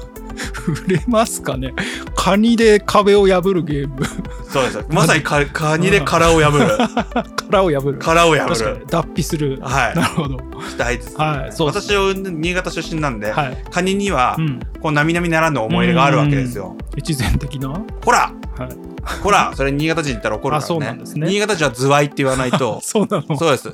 [0.88, 1.74] 売れますかね。
[2.16, 4.06] カニで壁を破るゲーム
[4.52, 4.86] そうです。
[4.90, 7.26] まさにカカニで 殻を破る。
[7.50, 7.98] 殻を破る。
[7.98, 8.86] 殻を破る。
[8.88, 9.60] 脱皮する。
[9.62, 9.96] はい。
[9.96, 10.52] なるほど。
[10.78, 16.76] 大です、はい、そう私は新潟出身なんで、はい、カニには、うん、こう並々ならぬ思い入れがあるわけですよ。
[16.98, 17.84] 越前的な？
[18.04, 20.94] ほら、はい、ほら、それ新潟人言ったら怒るからね。
[20.94, 21.28] ね。
[21.28, 22.80] 新潟人はズワイって言わないと。
[22.84, 23.38] そうなの。
[23.38, 23.74] そうです。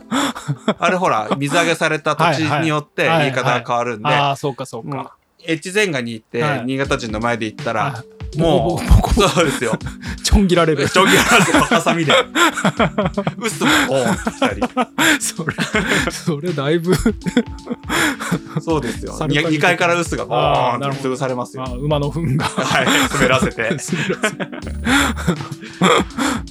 [0.79, 4.07] あれほら、水揚げされた土地によって言い方が変わるんで。
[4.07, 5.16] ああ、そうかそうか。
[5.47, 8.03] 越前ガニ行って、新潟人の前で言ったら、
[8.35, 8.79] もう、
[9.13, 9.77] そうですよ。
[10.23, 10.89] ちょん切られる。
[10.89, 11.53] ちょん切られる。
[11.65, 12.11] ハサミで。
[13.37, 14.61] うすもボーンってきたり。
[15.19, 15.55] それ、
[16.11, 16.93] それだいぶ
[18.61, 19.13] そうですよ。
[19.13, 21.63] 2階からうすがボーンって潰されますよ。
[21.79, 22.43] 馬の糞が。
[22.45, 23.69] はい、滑らせて。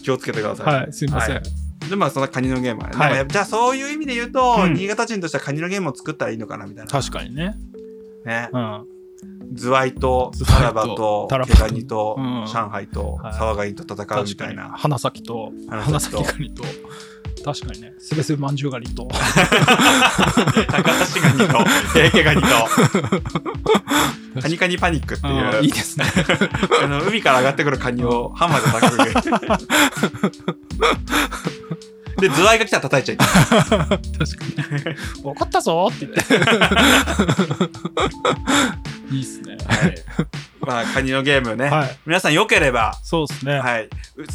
[0.03, 0.66] 気をつけてください。
[0.66, 1.43] はい、すいません。
[1.89, 7.55] でまあそのカニのゲームはね、はい、じゃあそういう意味で言うと、うん、新潟人としてはカニのゲームを作ったらいいのかなみたいな確かにね
[8.27, 8.87] ね、うん、
[9.55, 14.70] ズワイとタラバと毛ガニと上海とサワガニと戦うみたいな。
[14.77, 16.64] 花咲と花咲 ガニと。
[17.45, 17.95] 確かにね。
[17.99, 19.07] すべすべまんじゅうガニと。
[19.07, 22.49] 高橋ガニと平家ガニと。
[24.41, 25.64] カニカニパニックっていう。
[25.64, 26.07] いいですね。
[26.83, 29.97] あの海から上がってくるカニをハンマーで叩く
[32.18, 33.28] で、ズワイが来たら叩いちゃい確
[33.68, 33.90] か
[34.90, 35.22] に。
[35.22, 36.22] 分かったぞって言って。
[39.14, 39.56] いいっすね。
[39.66, 39.94] はい。
[40.60, 41.68] まあ、カニのゲームね。
[41.68, 42.98] はい、皆さんよければ。
[43.04, 43.60] そうですね。
[43.60, 43.88] はい。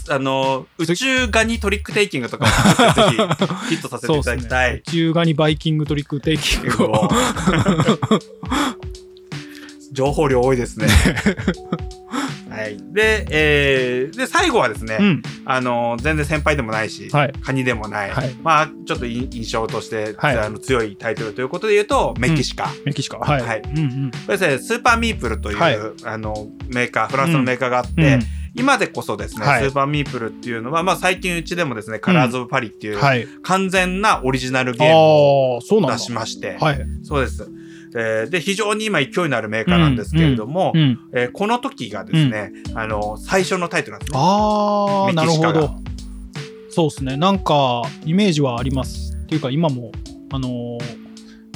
[0.09, 2.51] あの、宇宙ガニトリックテイキングとかも
[2.93, 4.73] ぜひヒットさせていただきたい。
[4.73, 7.09] ね、宇宙ガニバイキングトリックテイキングを。
[9.91, 10.87] 情報量多いですね。
[12.51, 23.17] ははい、で,、えー、で最後はですね、うん、あの全然先輩でもないし、はい、カニでもない、はい、まあちょっと印象として、はい、あの強いタイトルということで言うとメキシカ、メキシカ。
[23.17, 23.61] はい、はい。
[23.61, 28.19] うんうん、これですねスーパーミープルという、あのメーカーフランスのメーカーがあって、
[28.53, 37.49] 今でこそですね、はい、スーパーミープルっていうのは、まあ最近うちでもですね、カラーズ・オブ・パリっていう、完全なオリジナルゲームを出しまして、はい、そうです。
[37.95, 44.19] えー、で、非常に今勢いのあるメーカーなんですけれども、うんうん、えー、この時がですね、うん、あの、最初のタイトルなんですね。
[44.19, 45.75] ああ、なるほど。
[46.69, 47.17] そうですね。
[47.17, 49.13] なんか、イメージはあります。
[49.13, 49.91] っていうか、今も、
[50.31, 50.79] あのー、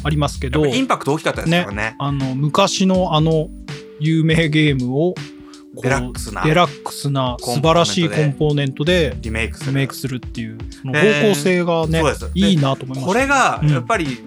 [0.04, 0.66] ありますけど。
[0.66, 1.76] インパクト大きかったですからね。
[1.76, 3.50] ねあの、昔のあの、
[4.00, 5.16] 有名ゲームを
[5.82, 12.02] デラックスなデラックスな素晴らしいコンポーネントでリメイクするメイクするっていう方向性がね
[12.34, 14.18] いいなと思いますこれがやっぱり、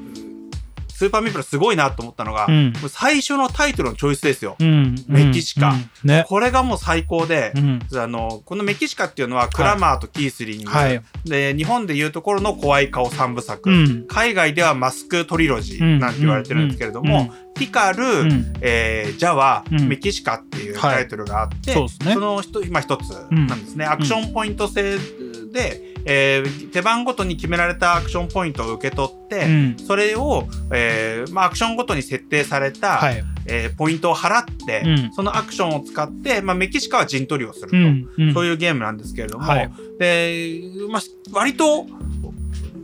[0.98, 4.56] スーパーミープルすごいなと思ったのが、うん、最初のタイトルのチョイスですよ。
[4.58, 5.88] うん、メキシカ、うん。
[6.02, 7.52] ね、これがもう最高で、
[7.94, 13.70] あの、このメキシカっていうのはクラマーとキースリング、はい、で、日本でいうところの怖い顔三部作、
[14.08, 24.98] 海外ではマスクトリロジーなんて言われてるんですけれども、ティカル、うん、えー、ジャワ、うん、メキシカっていうタイトルがあって、はい、そね、その今一つなんですね、アクションポイント制
[25.52, 38.08] で、えー、手番ごとに決められたアクションポイントを受け取って、うん、それを、えーまあ、アクションごとに設定された、はい、えー、ポイントを払って、うん、そのアクションを使って、まあ、メキシカは陣取りをすると、うん。
[38.16, 41.02] うん、そういうゲームなんですけれども、はい、で、まあ、
[41.32, 41.86] 割と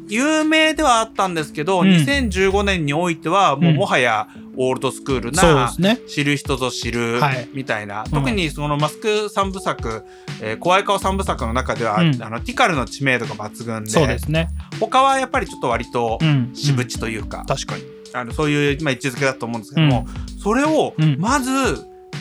[0.09, 7.21] 有名ではあったんですけど、うん、2015年においてはもうもはやオールドスクールな、ね、知る人ぞ知る
[7.53, 10.05] みたいな、はい、特にそのマスク三部作、
[10.43, 14.49] えー、怖い顔三部作の中では、うん、あのティカルの知名度が抜群でそうです、ね、
[14.81, 16.19] 他はやっぱりちょっと割と
[16.55, 17.83] 渋地というか、うん、確かに。
[18.17, 20.07] あのそういう、まあ、位置づけだと思うんですけども、
[20.39, 21.51] それをまず、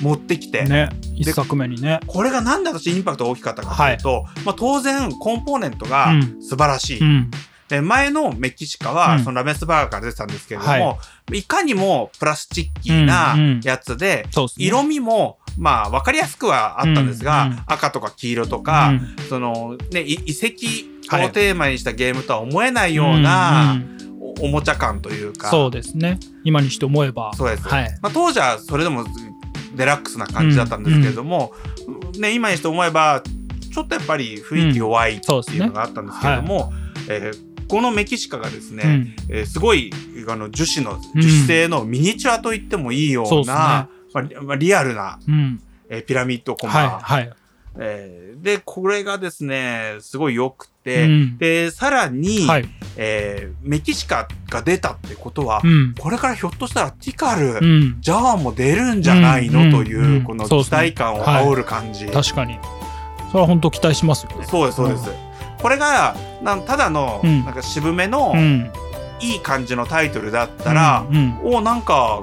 [0.02, 2.00] 持ってきて、ね、一作目にね。
[2.08, 7.32] これがなんで私インパクトが大きかったかというと、はい、まあ、当然コンポーネントが素晴らしい、うん、
[7.70, 10.98] で前のメキシカは、そのラメスバーガーから出てたんですけれども、はい、
[11.32, 23.80] いかにもプラスチッキーなやつで、うんうんね、色味もまあ分かりやすくはあったんですが、うんうん、赤とか黄色とか、うん、そのね遺跡をテーマにしたゲームとは思えないような、
[24.42, 25.50] おもちゃ感というか。
[25.50, 26.20] そうですね。
[26.44, 27.34] 今にして思えば。
[27.36, 29.06] そうです、はい、まあ、当時はそれでも
[29.76, 31.54] デラックスな感じだったんですけれども、
[31.88, 31.96] うん。
[31.96, 37.08] うん、ね、今にして思えばちょっとやっぱり雰囲気弱いっていうのがあったんですけれども、うん。
[37.08, 39.92] ねはい、えーこのメキシカがですね、うん、えー、すごい
[40.28, 47.34] あの樹脂の樹脂製のミニチュアと言ってもいいような、うん、まあ、リアルな、うん、えー、ピラミッドコマ、はいはい。
[47.76, 62.60] えー、でこれがですねすごい良くて、うん、でさらに、はい、えー、メキシカが出たってことは、うん、これからひょっとしたらティカル、うん、ジャワも出るんじゃないの、という、この期待感を煽る感じ、はい、確かに。
[63.32, 64.46] それは本当期待しますよね。
[64.46, 65.10] そうですそうです、
[65.64, 68.36] これがなんただの、なんか渋めの、
[69.22, 71.06] いい感じのタイトルだったら、
[71.42, 72.22] おなんか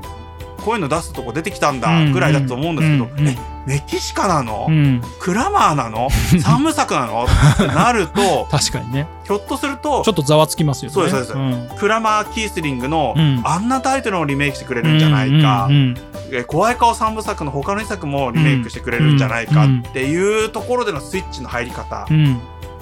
[0.61, 6.09] こういうの出すとこ出てきたんだぐらいだと思うんですけど、うんうん、えメキシカなの、うん、クラマーなの？
[6.43, 7.25] 三部作なの？
[7.25, 9.07] ってなると 確かにね。
[9.25, 10.95] ひょっとするとちょっとざわつきますよね。
[10.95, 11.35] そうですそうです、
[11.73, 13.15] うん、クラマー・キースリングの、
[13.45, 15.97] あんなタイトルをリメイクしてくれるんじゃないか、うんうん、
[16.33, 22.07] え怖い顔三部作の他の2作もリメイクしてくれるんじゃないかっていうところでのスイッチの入り方、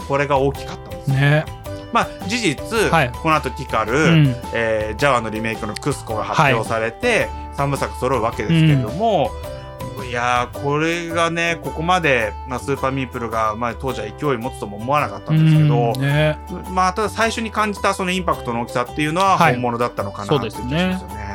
[0.09, 1.45] これが大きかったんですね。
[1.93, 9.31] まあ、事実、はい、この後ティカル、うん、えー、ジャワのリメイクのクスコが発表されて、はい、部作揃うわけですけれども、
[9.99, 16.01] うん、いやこれがねここまで、まあ、スーパーミープルが、まあ、当時は勢い持つとも思わなかったんですけど、うん。
[16.03, 16.39] ね、
[16.71, 21.29] まあ、ただ最初に感じたそのインパクトの大きさっていうのは本物だったのかな、はい、っていう気がしますよね。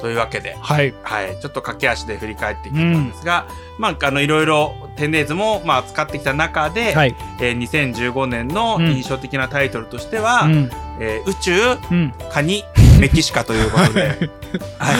[0.00, 10.70] というわけで、はい、はい、ちょっと駆け足で振り返っていったんですが、うん、まあ、あのいろいろテンデイズもまあ使ってきた中で、はい、えー、2015年の印象的なタイトルとしては、うん、
[11.00, 11.52] えー、宇宙、
[11.90, 12.62] うん、カニ
[13.00, 14.30] メキシカということで、
[14.78, 14.96] はい、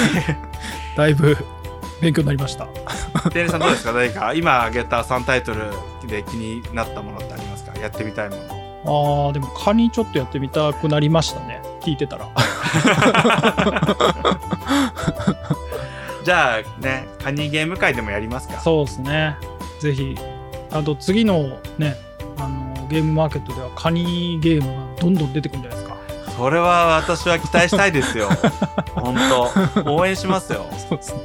[0.97, 1.37] だいぶ
[2.01, 2.66] 勉強になりました。
[3.30, 3.93] テンさんどうですか？
[3.93, 5.70] 何か今挙げた3タイトル
[6.09, 7.78] で気になったものってありますか？
[7.78, 8.43] やってみたいもの。
[8.85, 11.62] ああでもカニちょっとやってみたくなりましたね。
[11.83, 12.28] 聞いてたら。
[16.24, 18.60] じゃあねカニゲーム会でもやりますか。
[18.60, 19.36] そうですね。
[19.80, 20.16] ぜひ。
[20.70, 21.96] あと次のね
[22.38, 25.96] あのゲームマーケットではカニゲームがどんどん出てくるんじゃないですか。
[26.36, 28.28] それは私は期待したいですよ。
[28.94, 29.16] 本
[29.84, 29.94] 当。
[29.94, 30.66] 応援しますよ。
[30.88, 31.20] そうですね。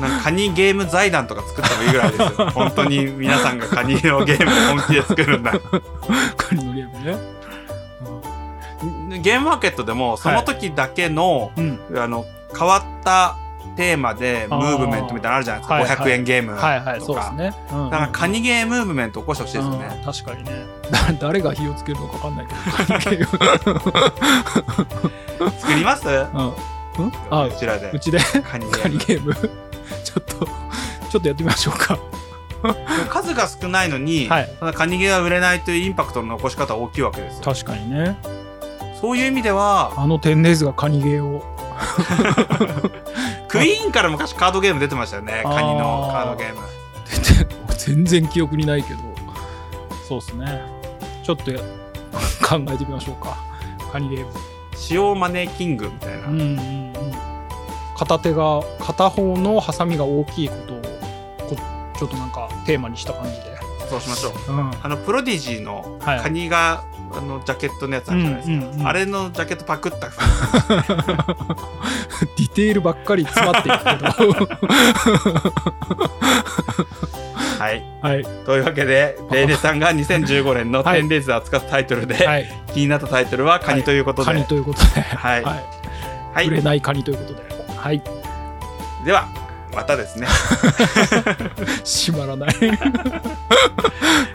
[0.00, 2.50] なんかカニゲーム財団とか作ってもいいぐらいですよ。
[2.54, 5.52] 本当に皆さんがカニのゲーム本気で作るんだ
[6.36, 6.90] カニのゲーム
[9.10, 12.24] ね、ゲームマーケットでもその時だけの、はいうん、あの
[12.56, 13.36] 変わった
[13.76, 17.84] テーマでムーブメントみたいなのあるじゃないですか、はいはい、500円ゲームとか、はいはいそうですね、うん。
[17.84, 20.50] うん、だからカニゲームーブメント起こしてほしいですよね、うん、確かにね。
[21.20, 22.54] 誰が火をつけるのか分かんないけ
[23.16, 23.30] ど。
[25.58, 26.52] 作ります、うん、
[27.30, 27.90] あうちらで。
[27.92, 28.18] うちで？
[28.18, 28.66] カニ
[28.98, 29.34] ゲーム。
[29.34, 30.46] ちょっと
[31.10, 31.98] ちょっとやってみましょうか。
[33.08, 37.42] 数が少ないのに、はい、カニゲーが売れないというインパクトの残し方は大きいわけですよ。
[37.42, 38.18] 確かにね。
[39.00, 41.42] そういう意味ではあのテンネーズがカニゲーを
[43.50, 45.42] クイーンから昔カードゲーム出てましたよね。
[45.44, 46.60] カニのカードゲーム。
[47.76, 49.00] 全然記憶にないけど。
[50.06, 50.62] そうですね。
[51.24, 51.44] ちょっと
[52.46, 53.36] 考えてみましょうか。
[53.92, 54.32] カニゲーム。
[54.90, 56.92] 塩マネーキングみたいな、うんうんうん、
[57.96, 60.80] 片手が片方のハサミが大きいことを
[61.48, 61.56] こ
[61.98, 63.50] ちょっとなんかテーマにした感じで。
[63.90, 70.08] そうしましょう、うん、あのプロディジーのカニがあのジャケットのやつあるじゃないですか、うんうんうん、あれのジャケットパクった。
[72.36, 74.06] ディテールばっかり詰まっていくけど。
[77.58, 85.02] はい、はい、というわけでベイネさんが2015年の「テンデイズ」を扱ったタイトルで、はい、気になったタイトルは「カニ」ということで、カニということで。
[85.02, 85.60] はい、は
[86.42, 87.40] い、売れないカニということで。
[87.76, 88.02] はい。
[89.04, 89.28] では
[89.74, 90.26] またですね。
[91.84, 92.54] 閉まらない。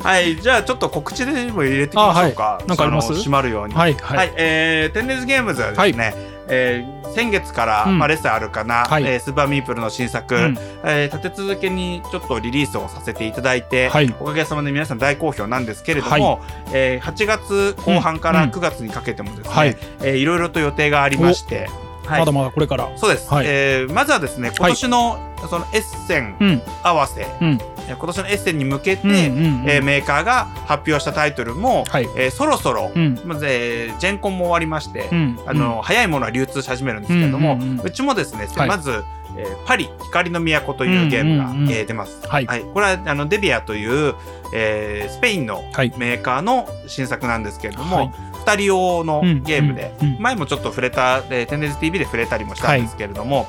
[0.03, 2.59] はいじゃあちょっと告知でも入れていきましょうか。
[2.67, 3.13] 何、はい、かあります？
[3.13, 3.73] 閉まるように。
[3.73, 6.15] はい、はい、はい、えー、テンデイズゲームズはですね、はい。
[6.47, 16.39] えー、先月から、うん、まあ、レッスンあるかな、はい、えー、スーパーミープルの新作、うん、えー、立て続けにちょっとリリースをさせていただいて、はい、おかげさまで皆さん大好評なんですけれども、はい。
[16.73, 21.67] えー、8月後半から9月にかけてもですね、うんはい、えー、いろいろと予定がありまして、
[22.06, 22.89] はい、まだまだこれから。
[22.95, 29.20] そうです、はい、えー、まずはですね今年の、そのエッセン合わせ、うん、今年のエッセンに向けて、うんうんう
[29.66, 39.03] ん、えー、メーカーが発表したタイトルも、はい、えー、そろそろ、うん、まず、えー、ジェンコンも終わりまして、うん、あの、うん、早いものは流通し始めるんですけれども、うんうんうん、うちもですね、はい、まず
[39.38, 42.26] えー、パリ光の都というゲームが、うんうんうん、えー、出ます。
[42.28, 44.16] はい、はい、これはあのデビアという、
[44.53, 45.64] えー、スペインの
[45.97, 53.47] メーカーの新作なんですけれども、はい、2人用のゲームで、前もちょっっと触れた、えー、テンデイズ TV で触れたりもしたんですけれども、はい、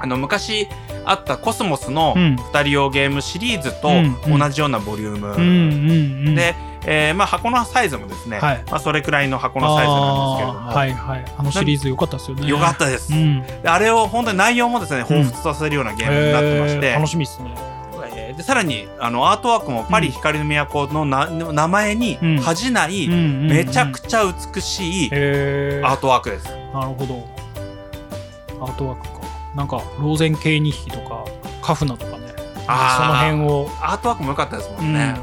[0.00, 0.68] あの昔
[1.04, 3.90] あったコスモスの2人用ゲームシリーズと
[4.28, 6.54] 同じようなボリュームで、
[6.86, 10.70] えーまあ、箱のサイズもですね、はい、まあ、それくらいの箱のサイズなんですけれども。
[10.70, 12.48] はいはい、あのシリーズ良かったですよね。
[12.48, 17.73] 良かったです、うん、あれを本当に内容もですね彷彿とさせるようなゲームになってまして、うん、楽しみですね
[18.36, 26.48] でさらにあのアートワークもパリ光の都のな、うん、名前に恥じない、めちゃくちゃ美しいアートワークです。
[26.72, 27.28] なるほど。
[28.60, 29.26] アートワークか。
[29.54, 31.24] なんかローゼン系2匹とか
[31.62, 32.34] カフナとかね。
[32.66, 33.68] あその辺を。
[33.80, 35.14] アートワークも良かったですもんね。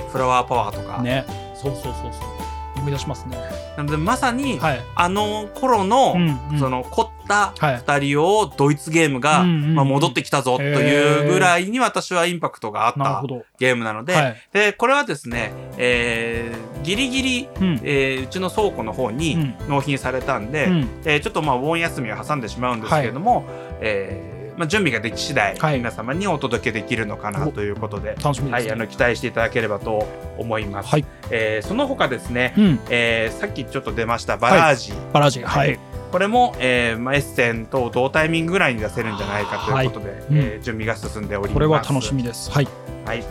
[0.00, 1.02] うん、フラワーパワーとか。
[1.02, 1.24] ね。
[1.54, 2.32] そうそうそうそう。
[2.76, 3.36] 思い出しますね。
[3.76, 13.22] なのでまさに、はい、あの頃の、うんうん、その凝った2人をドイツゲームが、まあ、戻ってきたぞというぐらいに私はインパクトがあった
[13.58, 14.14] ゲームなので。
[14.14, 23.46] はい、でこれはですね、えー、ギリギリ、うん、えー、うちの倉庫の方に納品されたんで、うん、えー、ちょっとまあお盆休みを挟んでしまうんですけれども、はい、
[23.80, 30.06] えーまあ、準備ができ次第、はい、皆様にお届けできるのかなということで、はい、あの期待していただければと
[30.38, 30.88] 思います。
[30.90, 35.78] はい、えー、その他ですね、うん、えー、さっきちょっと出ましたバラージ、はい、バラージ、はい、
[36.12, 41.54] これも、えーまあ、エッセンと同タイミングぐらいに出せるんじゃないかということで、はい、えー、準備が進んでおります。
[41.54, 42.50] これは楽しみです。
[42.50, 42.68] はい。
[43.06, 43.24] はい。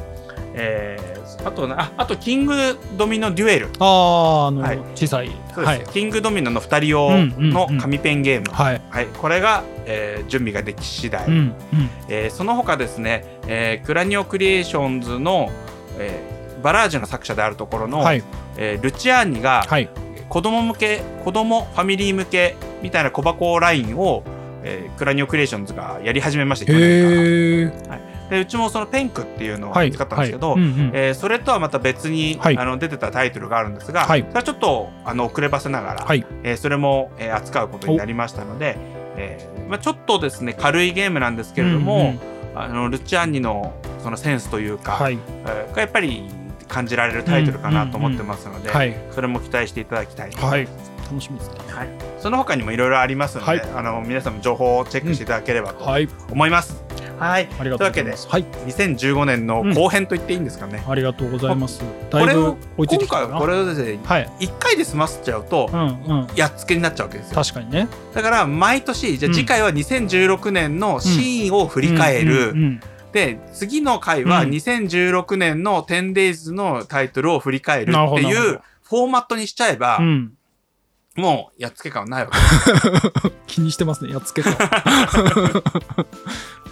[0.53, 3.69] えー、あとああとキングドミノデュエル。
[3.79, 5.27] ああの、はい、小さい。
[5.27, 11.55] そうです、はい、キングドミノの2人用の紙ペンゲーム、はい、はい、これが、えー、準備ができ次第、うんうん、
[12.09, 15.51] えー、その他ですね、えー、クラニオクリエーションズの、
[15.97, 18.23] えー、バラージュの作者であるところの、はい、
[18.57, 19.89] えー、ルチアーニが、はい、
[20.31, 24.23] 子供向け子供ファミリー向けみたいな小箱ラインを、
[24.63, 27.97] えー、クラニオクリエーションズがやり始めまして去年から。
[27.97, 28.11] はい。
[28.29, 30.55] でうちもそのペンクっていうのを使ったんですけど、
[30.93, 38.77] えそれとはまた別に、はい、あの出てたタイトルがあるんですが、はい、それはちょっとあの遅ればせながら、はい、えー、それも、えー、扱うことになりましたので、
[39.17, 46.29] えーまあ、ちょっとですね軽いゲームなんですけれども、うんうん、あのルチアンニのそのセンスというか、はい、えー、がやっぱり
[46.71, 50.67] 感じられるタイトルかなと思ってますので、うんうんうん、それも期待していただきたいはい、
[51.05, 55.85] 楽しみですね、はい、その他にもいろいろありますので、はい、あの皆さんも情報をチェックしていただければと
[56.31, 56.81] 思います。
[56.85, 56.91] うん
[57.21, 57.45] はい。
[57.45, 58.27] とうございます。
[58.27, 58.45] はい。
[58.65, 60.83] 2015年の後編と言っていいんですかね。
[60.87, 61.79] ありがとうございます。
[62.11, 67.35] これを今回これをですね、はい、1回で済ませちゃうと、うんやっつけになっちゃうわけですよ。
[67.35, 67.87] 確かにね。
[68.15, 72.79] だから毎年じゃ次回は2016年のシーンを振り返る。
[73.11, 79.99] で次の回は2016年の 10days のタイトルを振り返るっていうフォーマットにしちゃえば、
[81.15, 84.55] もうやっつけ感ないわけ 気にしてますねやっつけ感。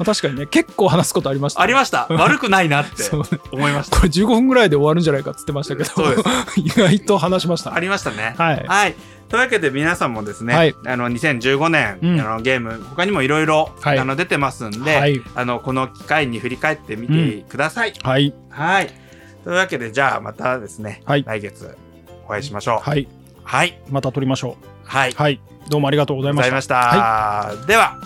[0.05, 2.07] 確かにね結構話すことありました、ね、ありました。
[2.15, 3.03] 悪くないなって
[3.51, 5.91] 思いました、これ15分ぐらいで終わるんじゃないかっつってましたけど
[6.55, 8.33] 意外と話しました、ありましたね。
[8.37, 8.95] はい、はい、
[9.29, 13.45] というわけで皆さんもですね、はい、あの2015年、うん、あのゲーム他にもいろい。
[13.45, 13.71] ろ
[14.15, 18.33] 出てますんで、はい、あのこの機会に振り返ってみてください、うん、はい。
[18.49, 18.87] はい。
[19.43, 21.75] というわけでじゃあまたですね、来月
[22.25, 22.89] お会いしましょう。
[22.89, 23.07] はい。
[23.43, 23.79] はい。
[23.89, 24.65] また撮りましょう。
[24.87, 25.11] はい。
[25.13, 25.39] はい。
[25.69, 26.61] どうもありがとうございました。
[26.61, 26.75] した。
[26.75, 27.99] はい、では、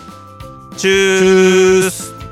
[0.76, 2.23] チュース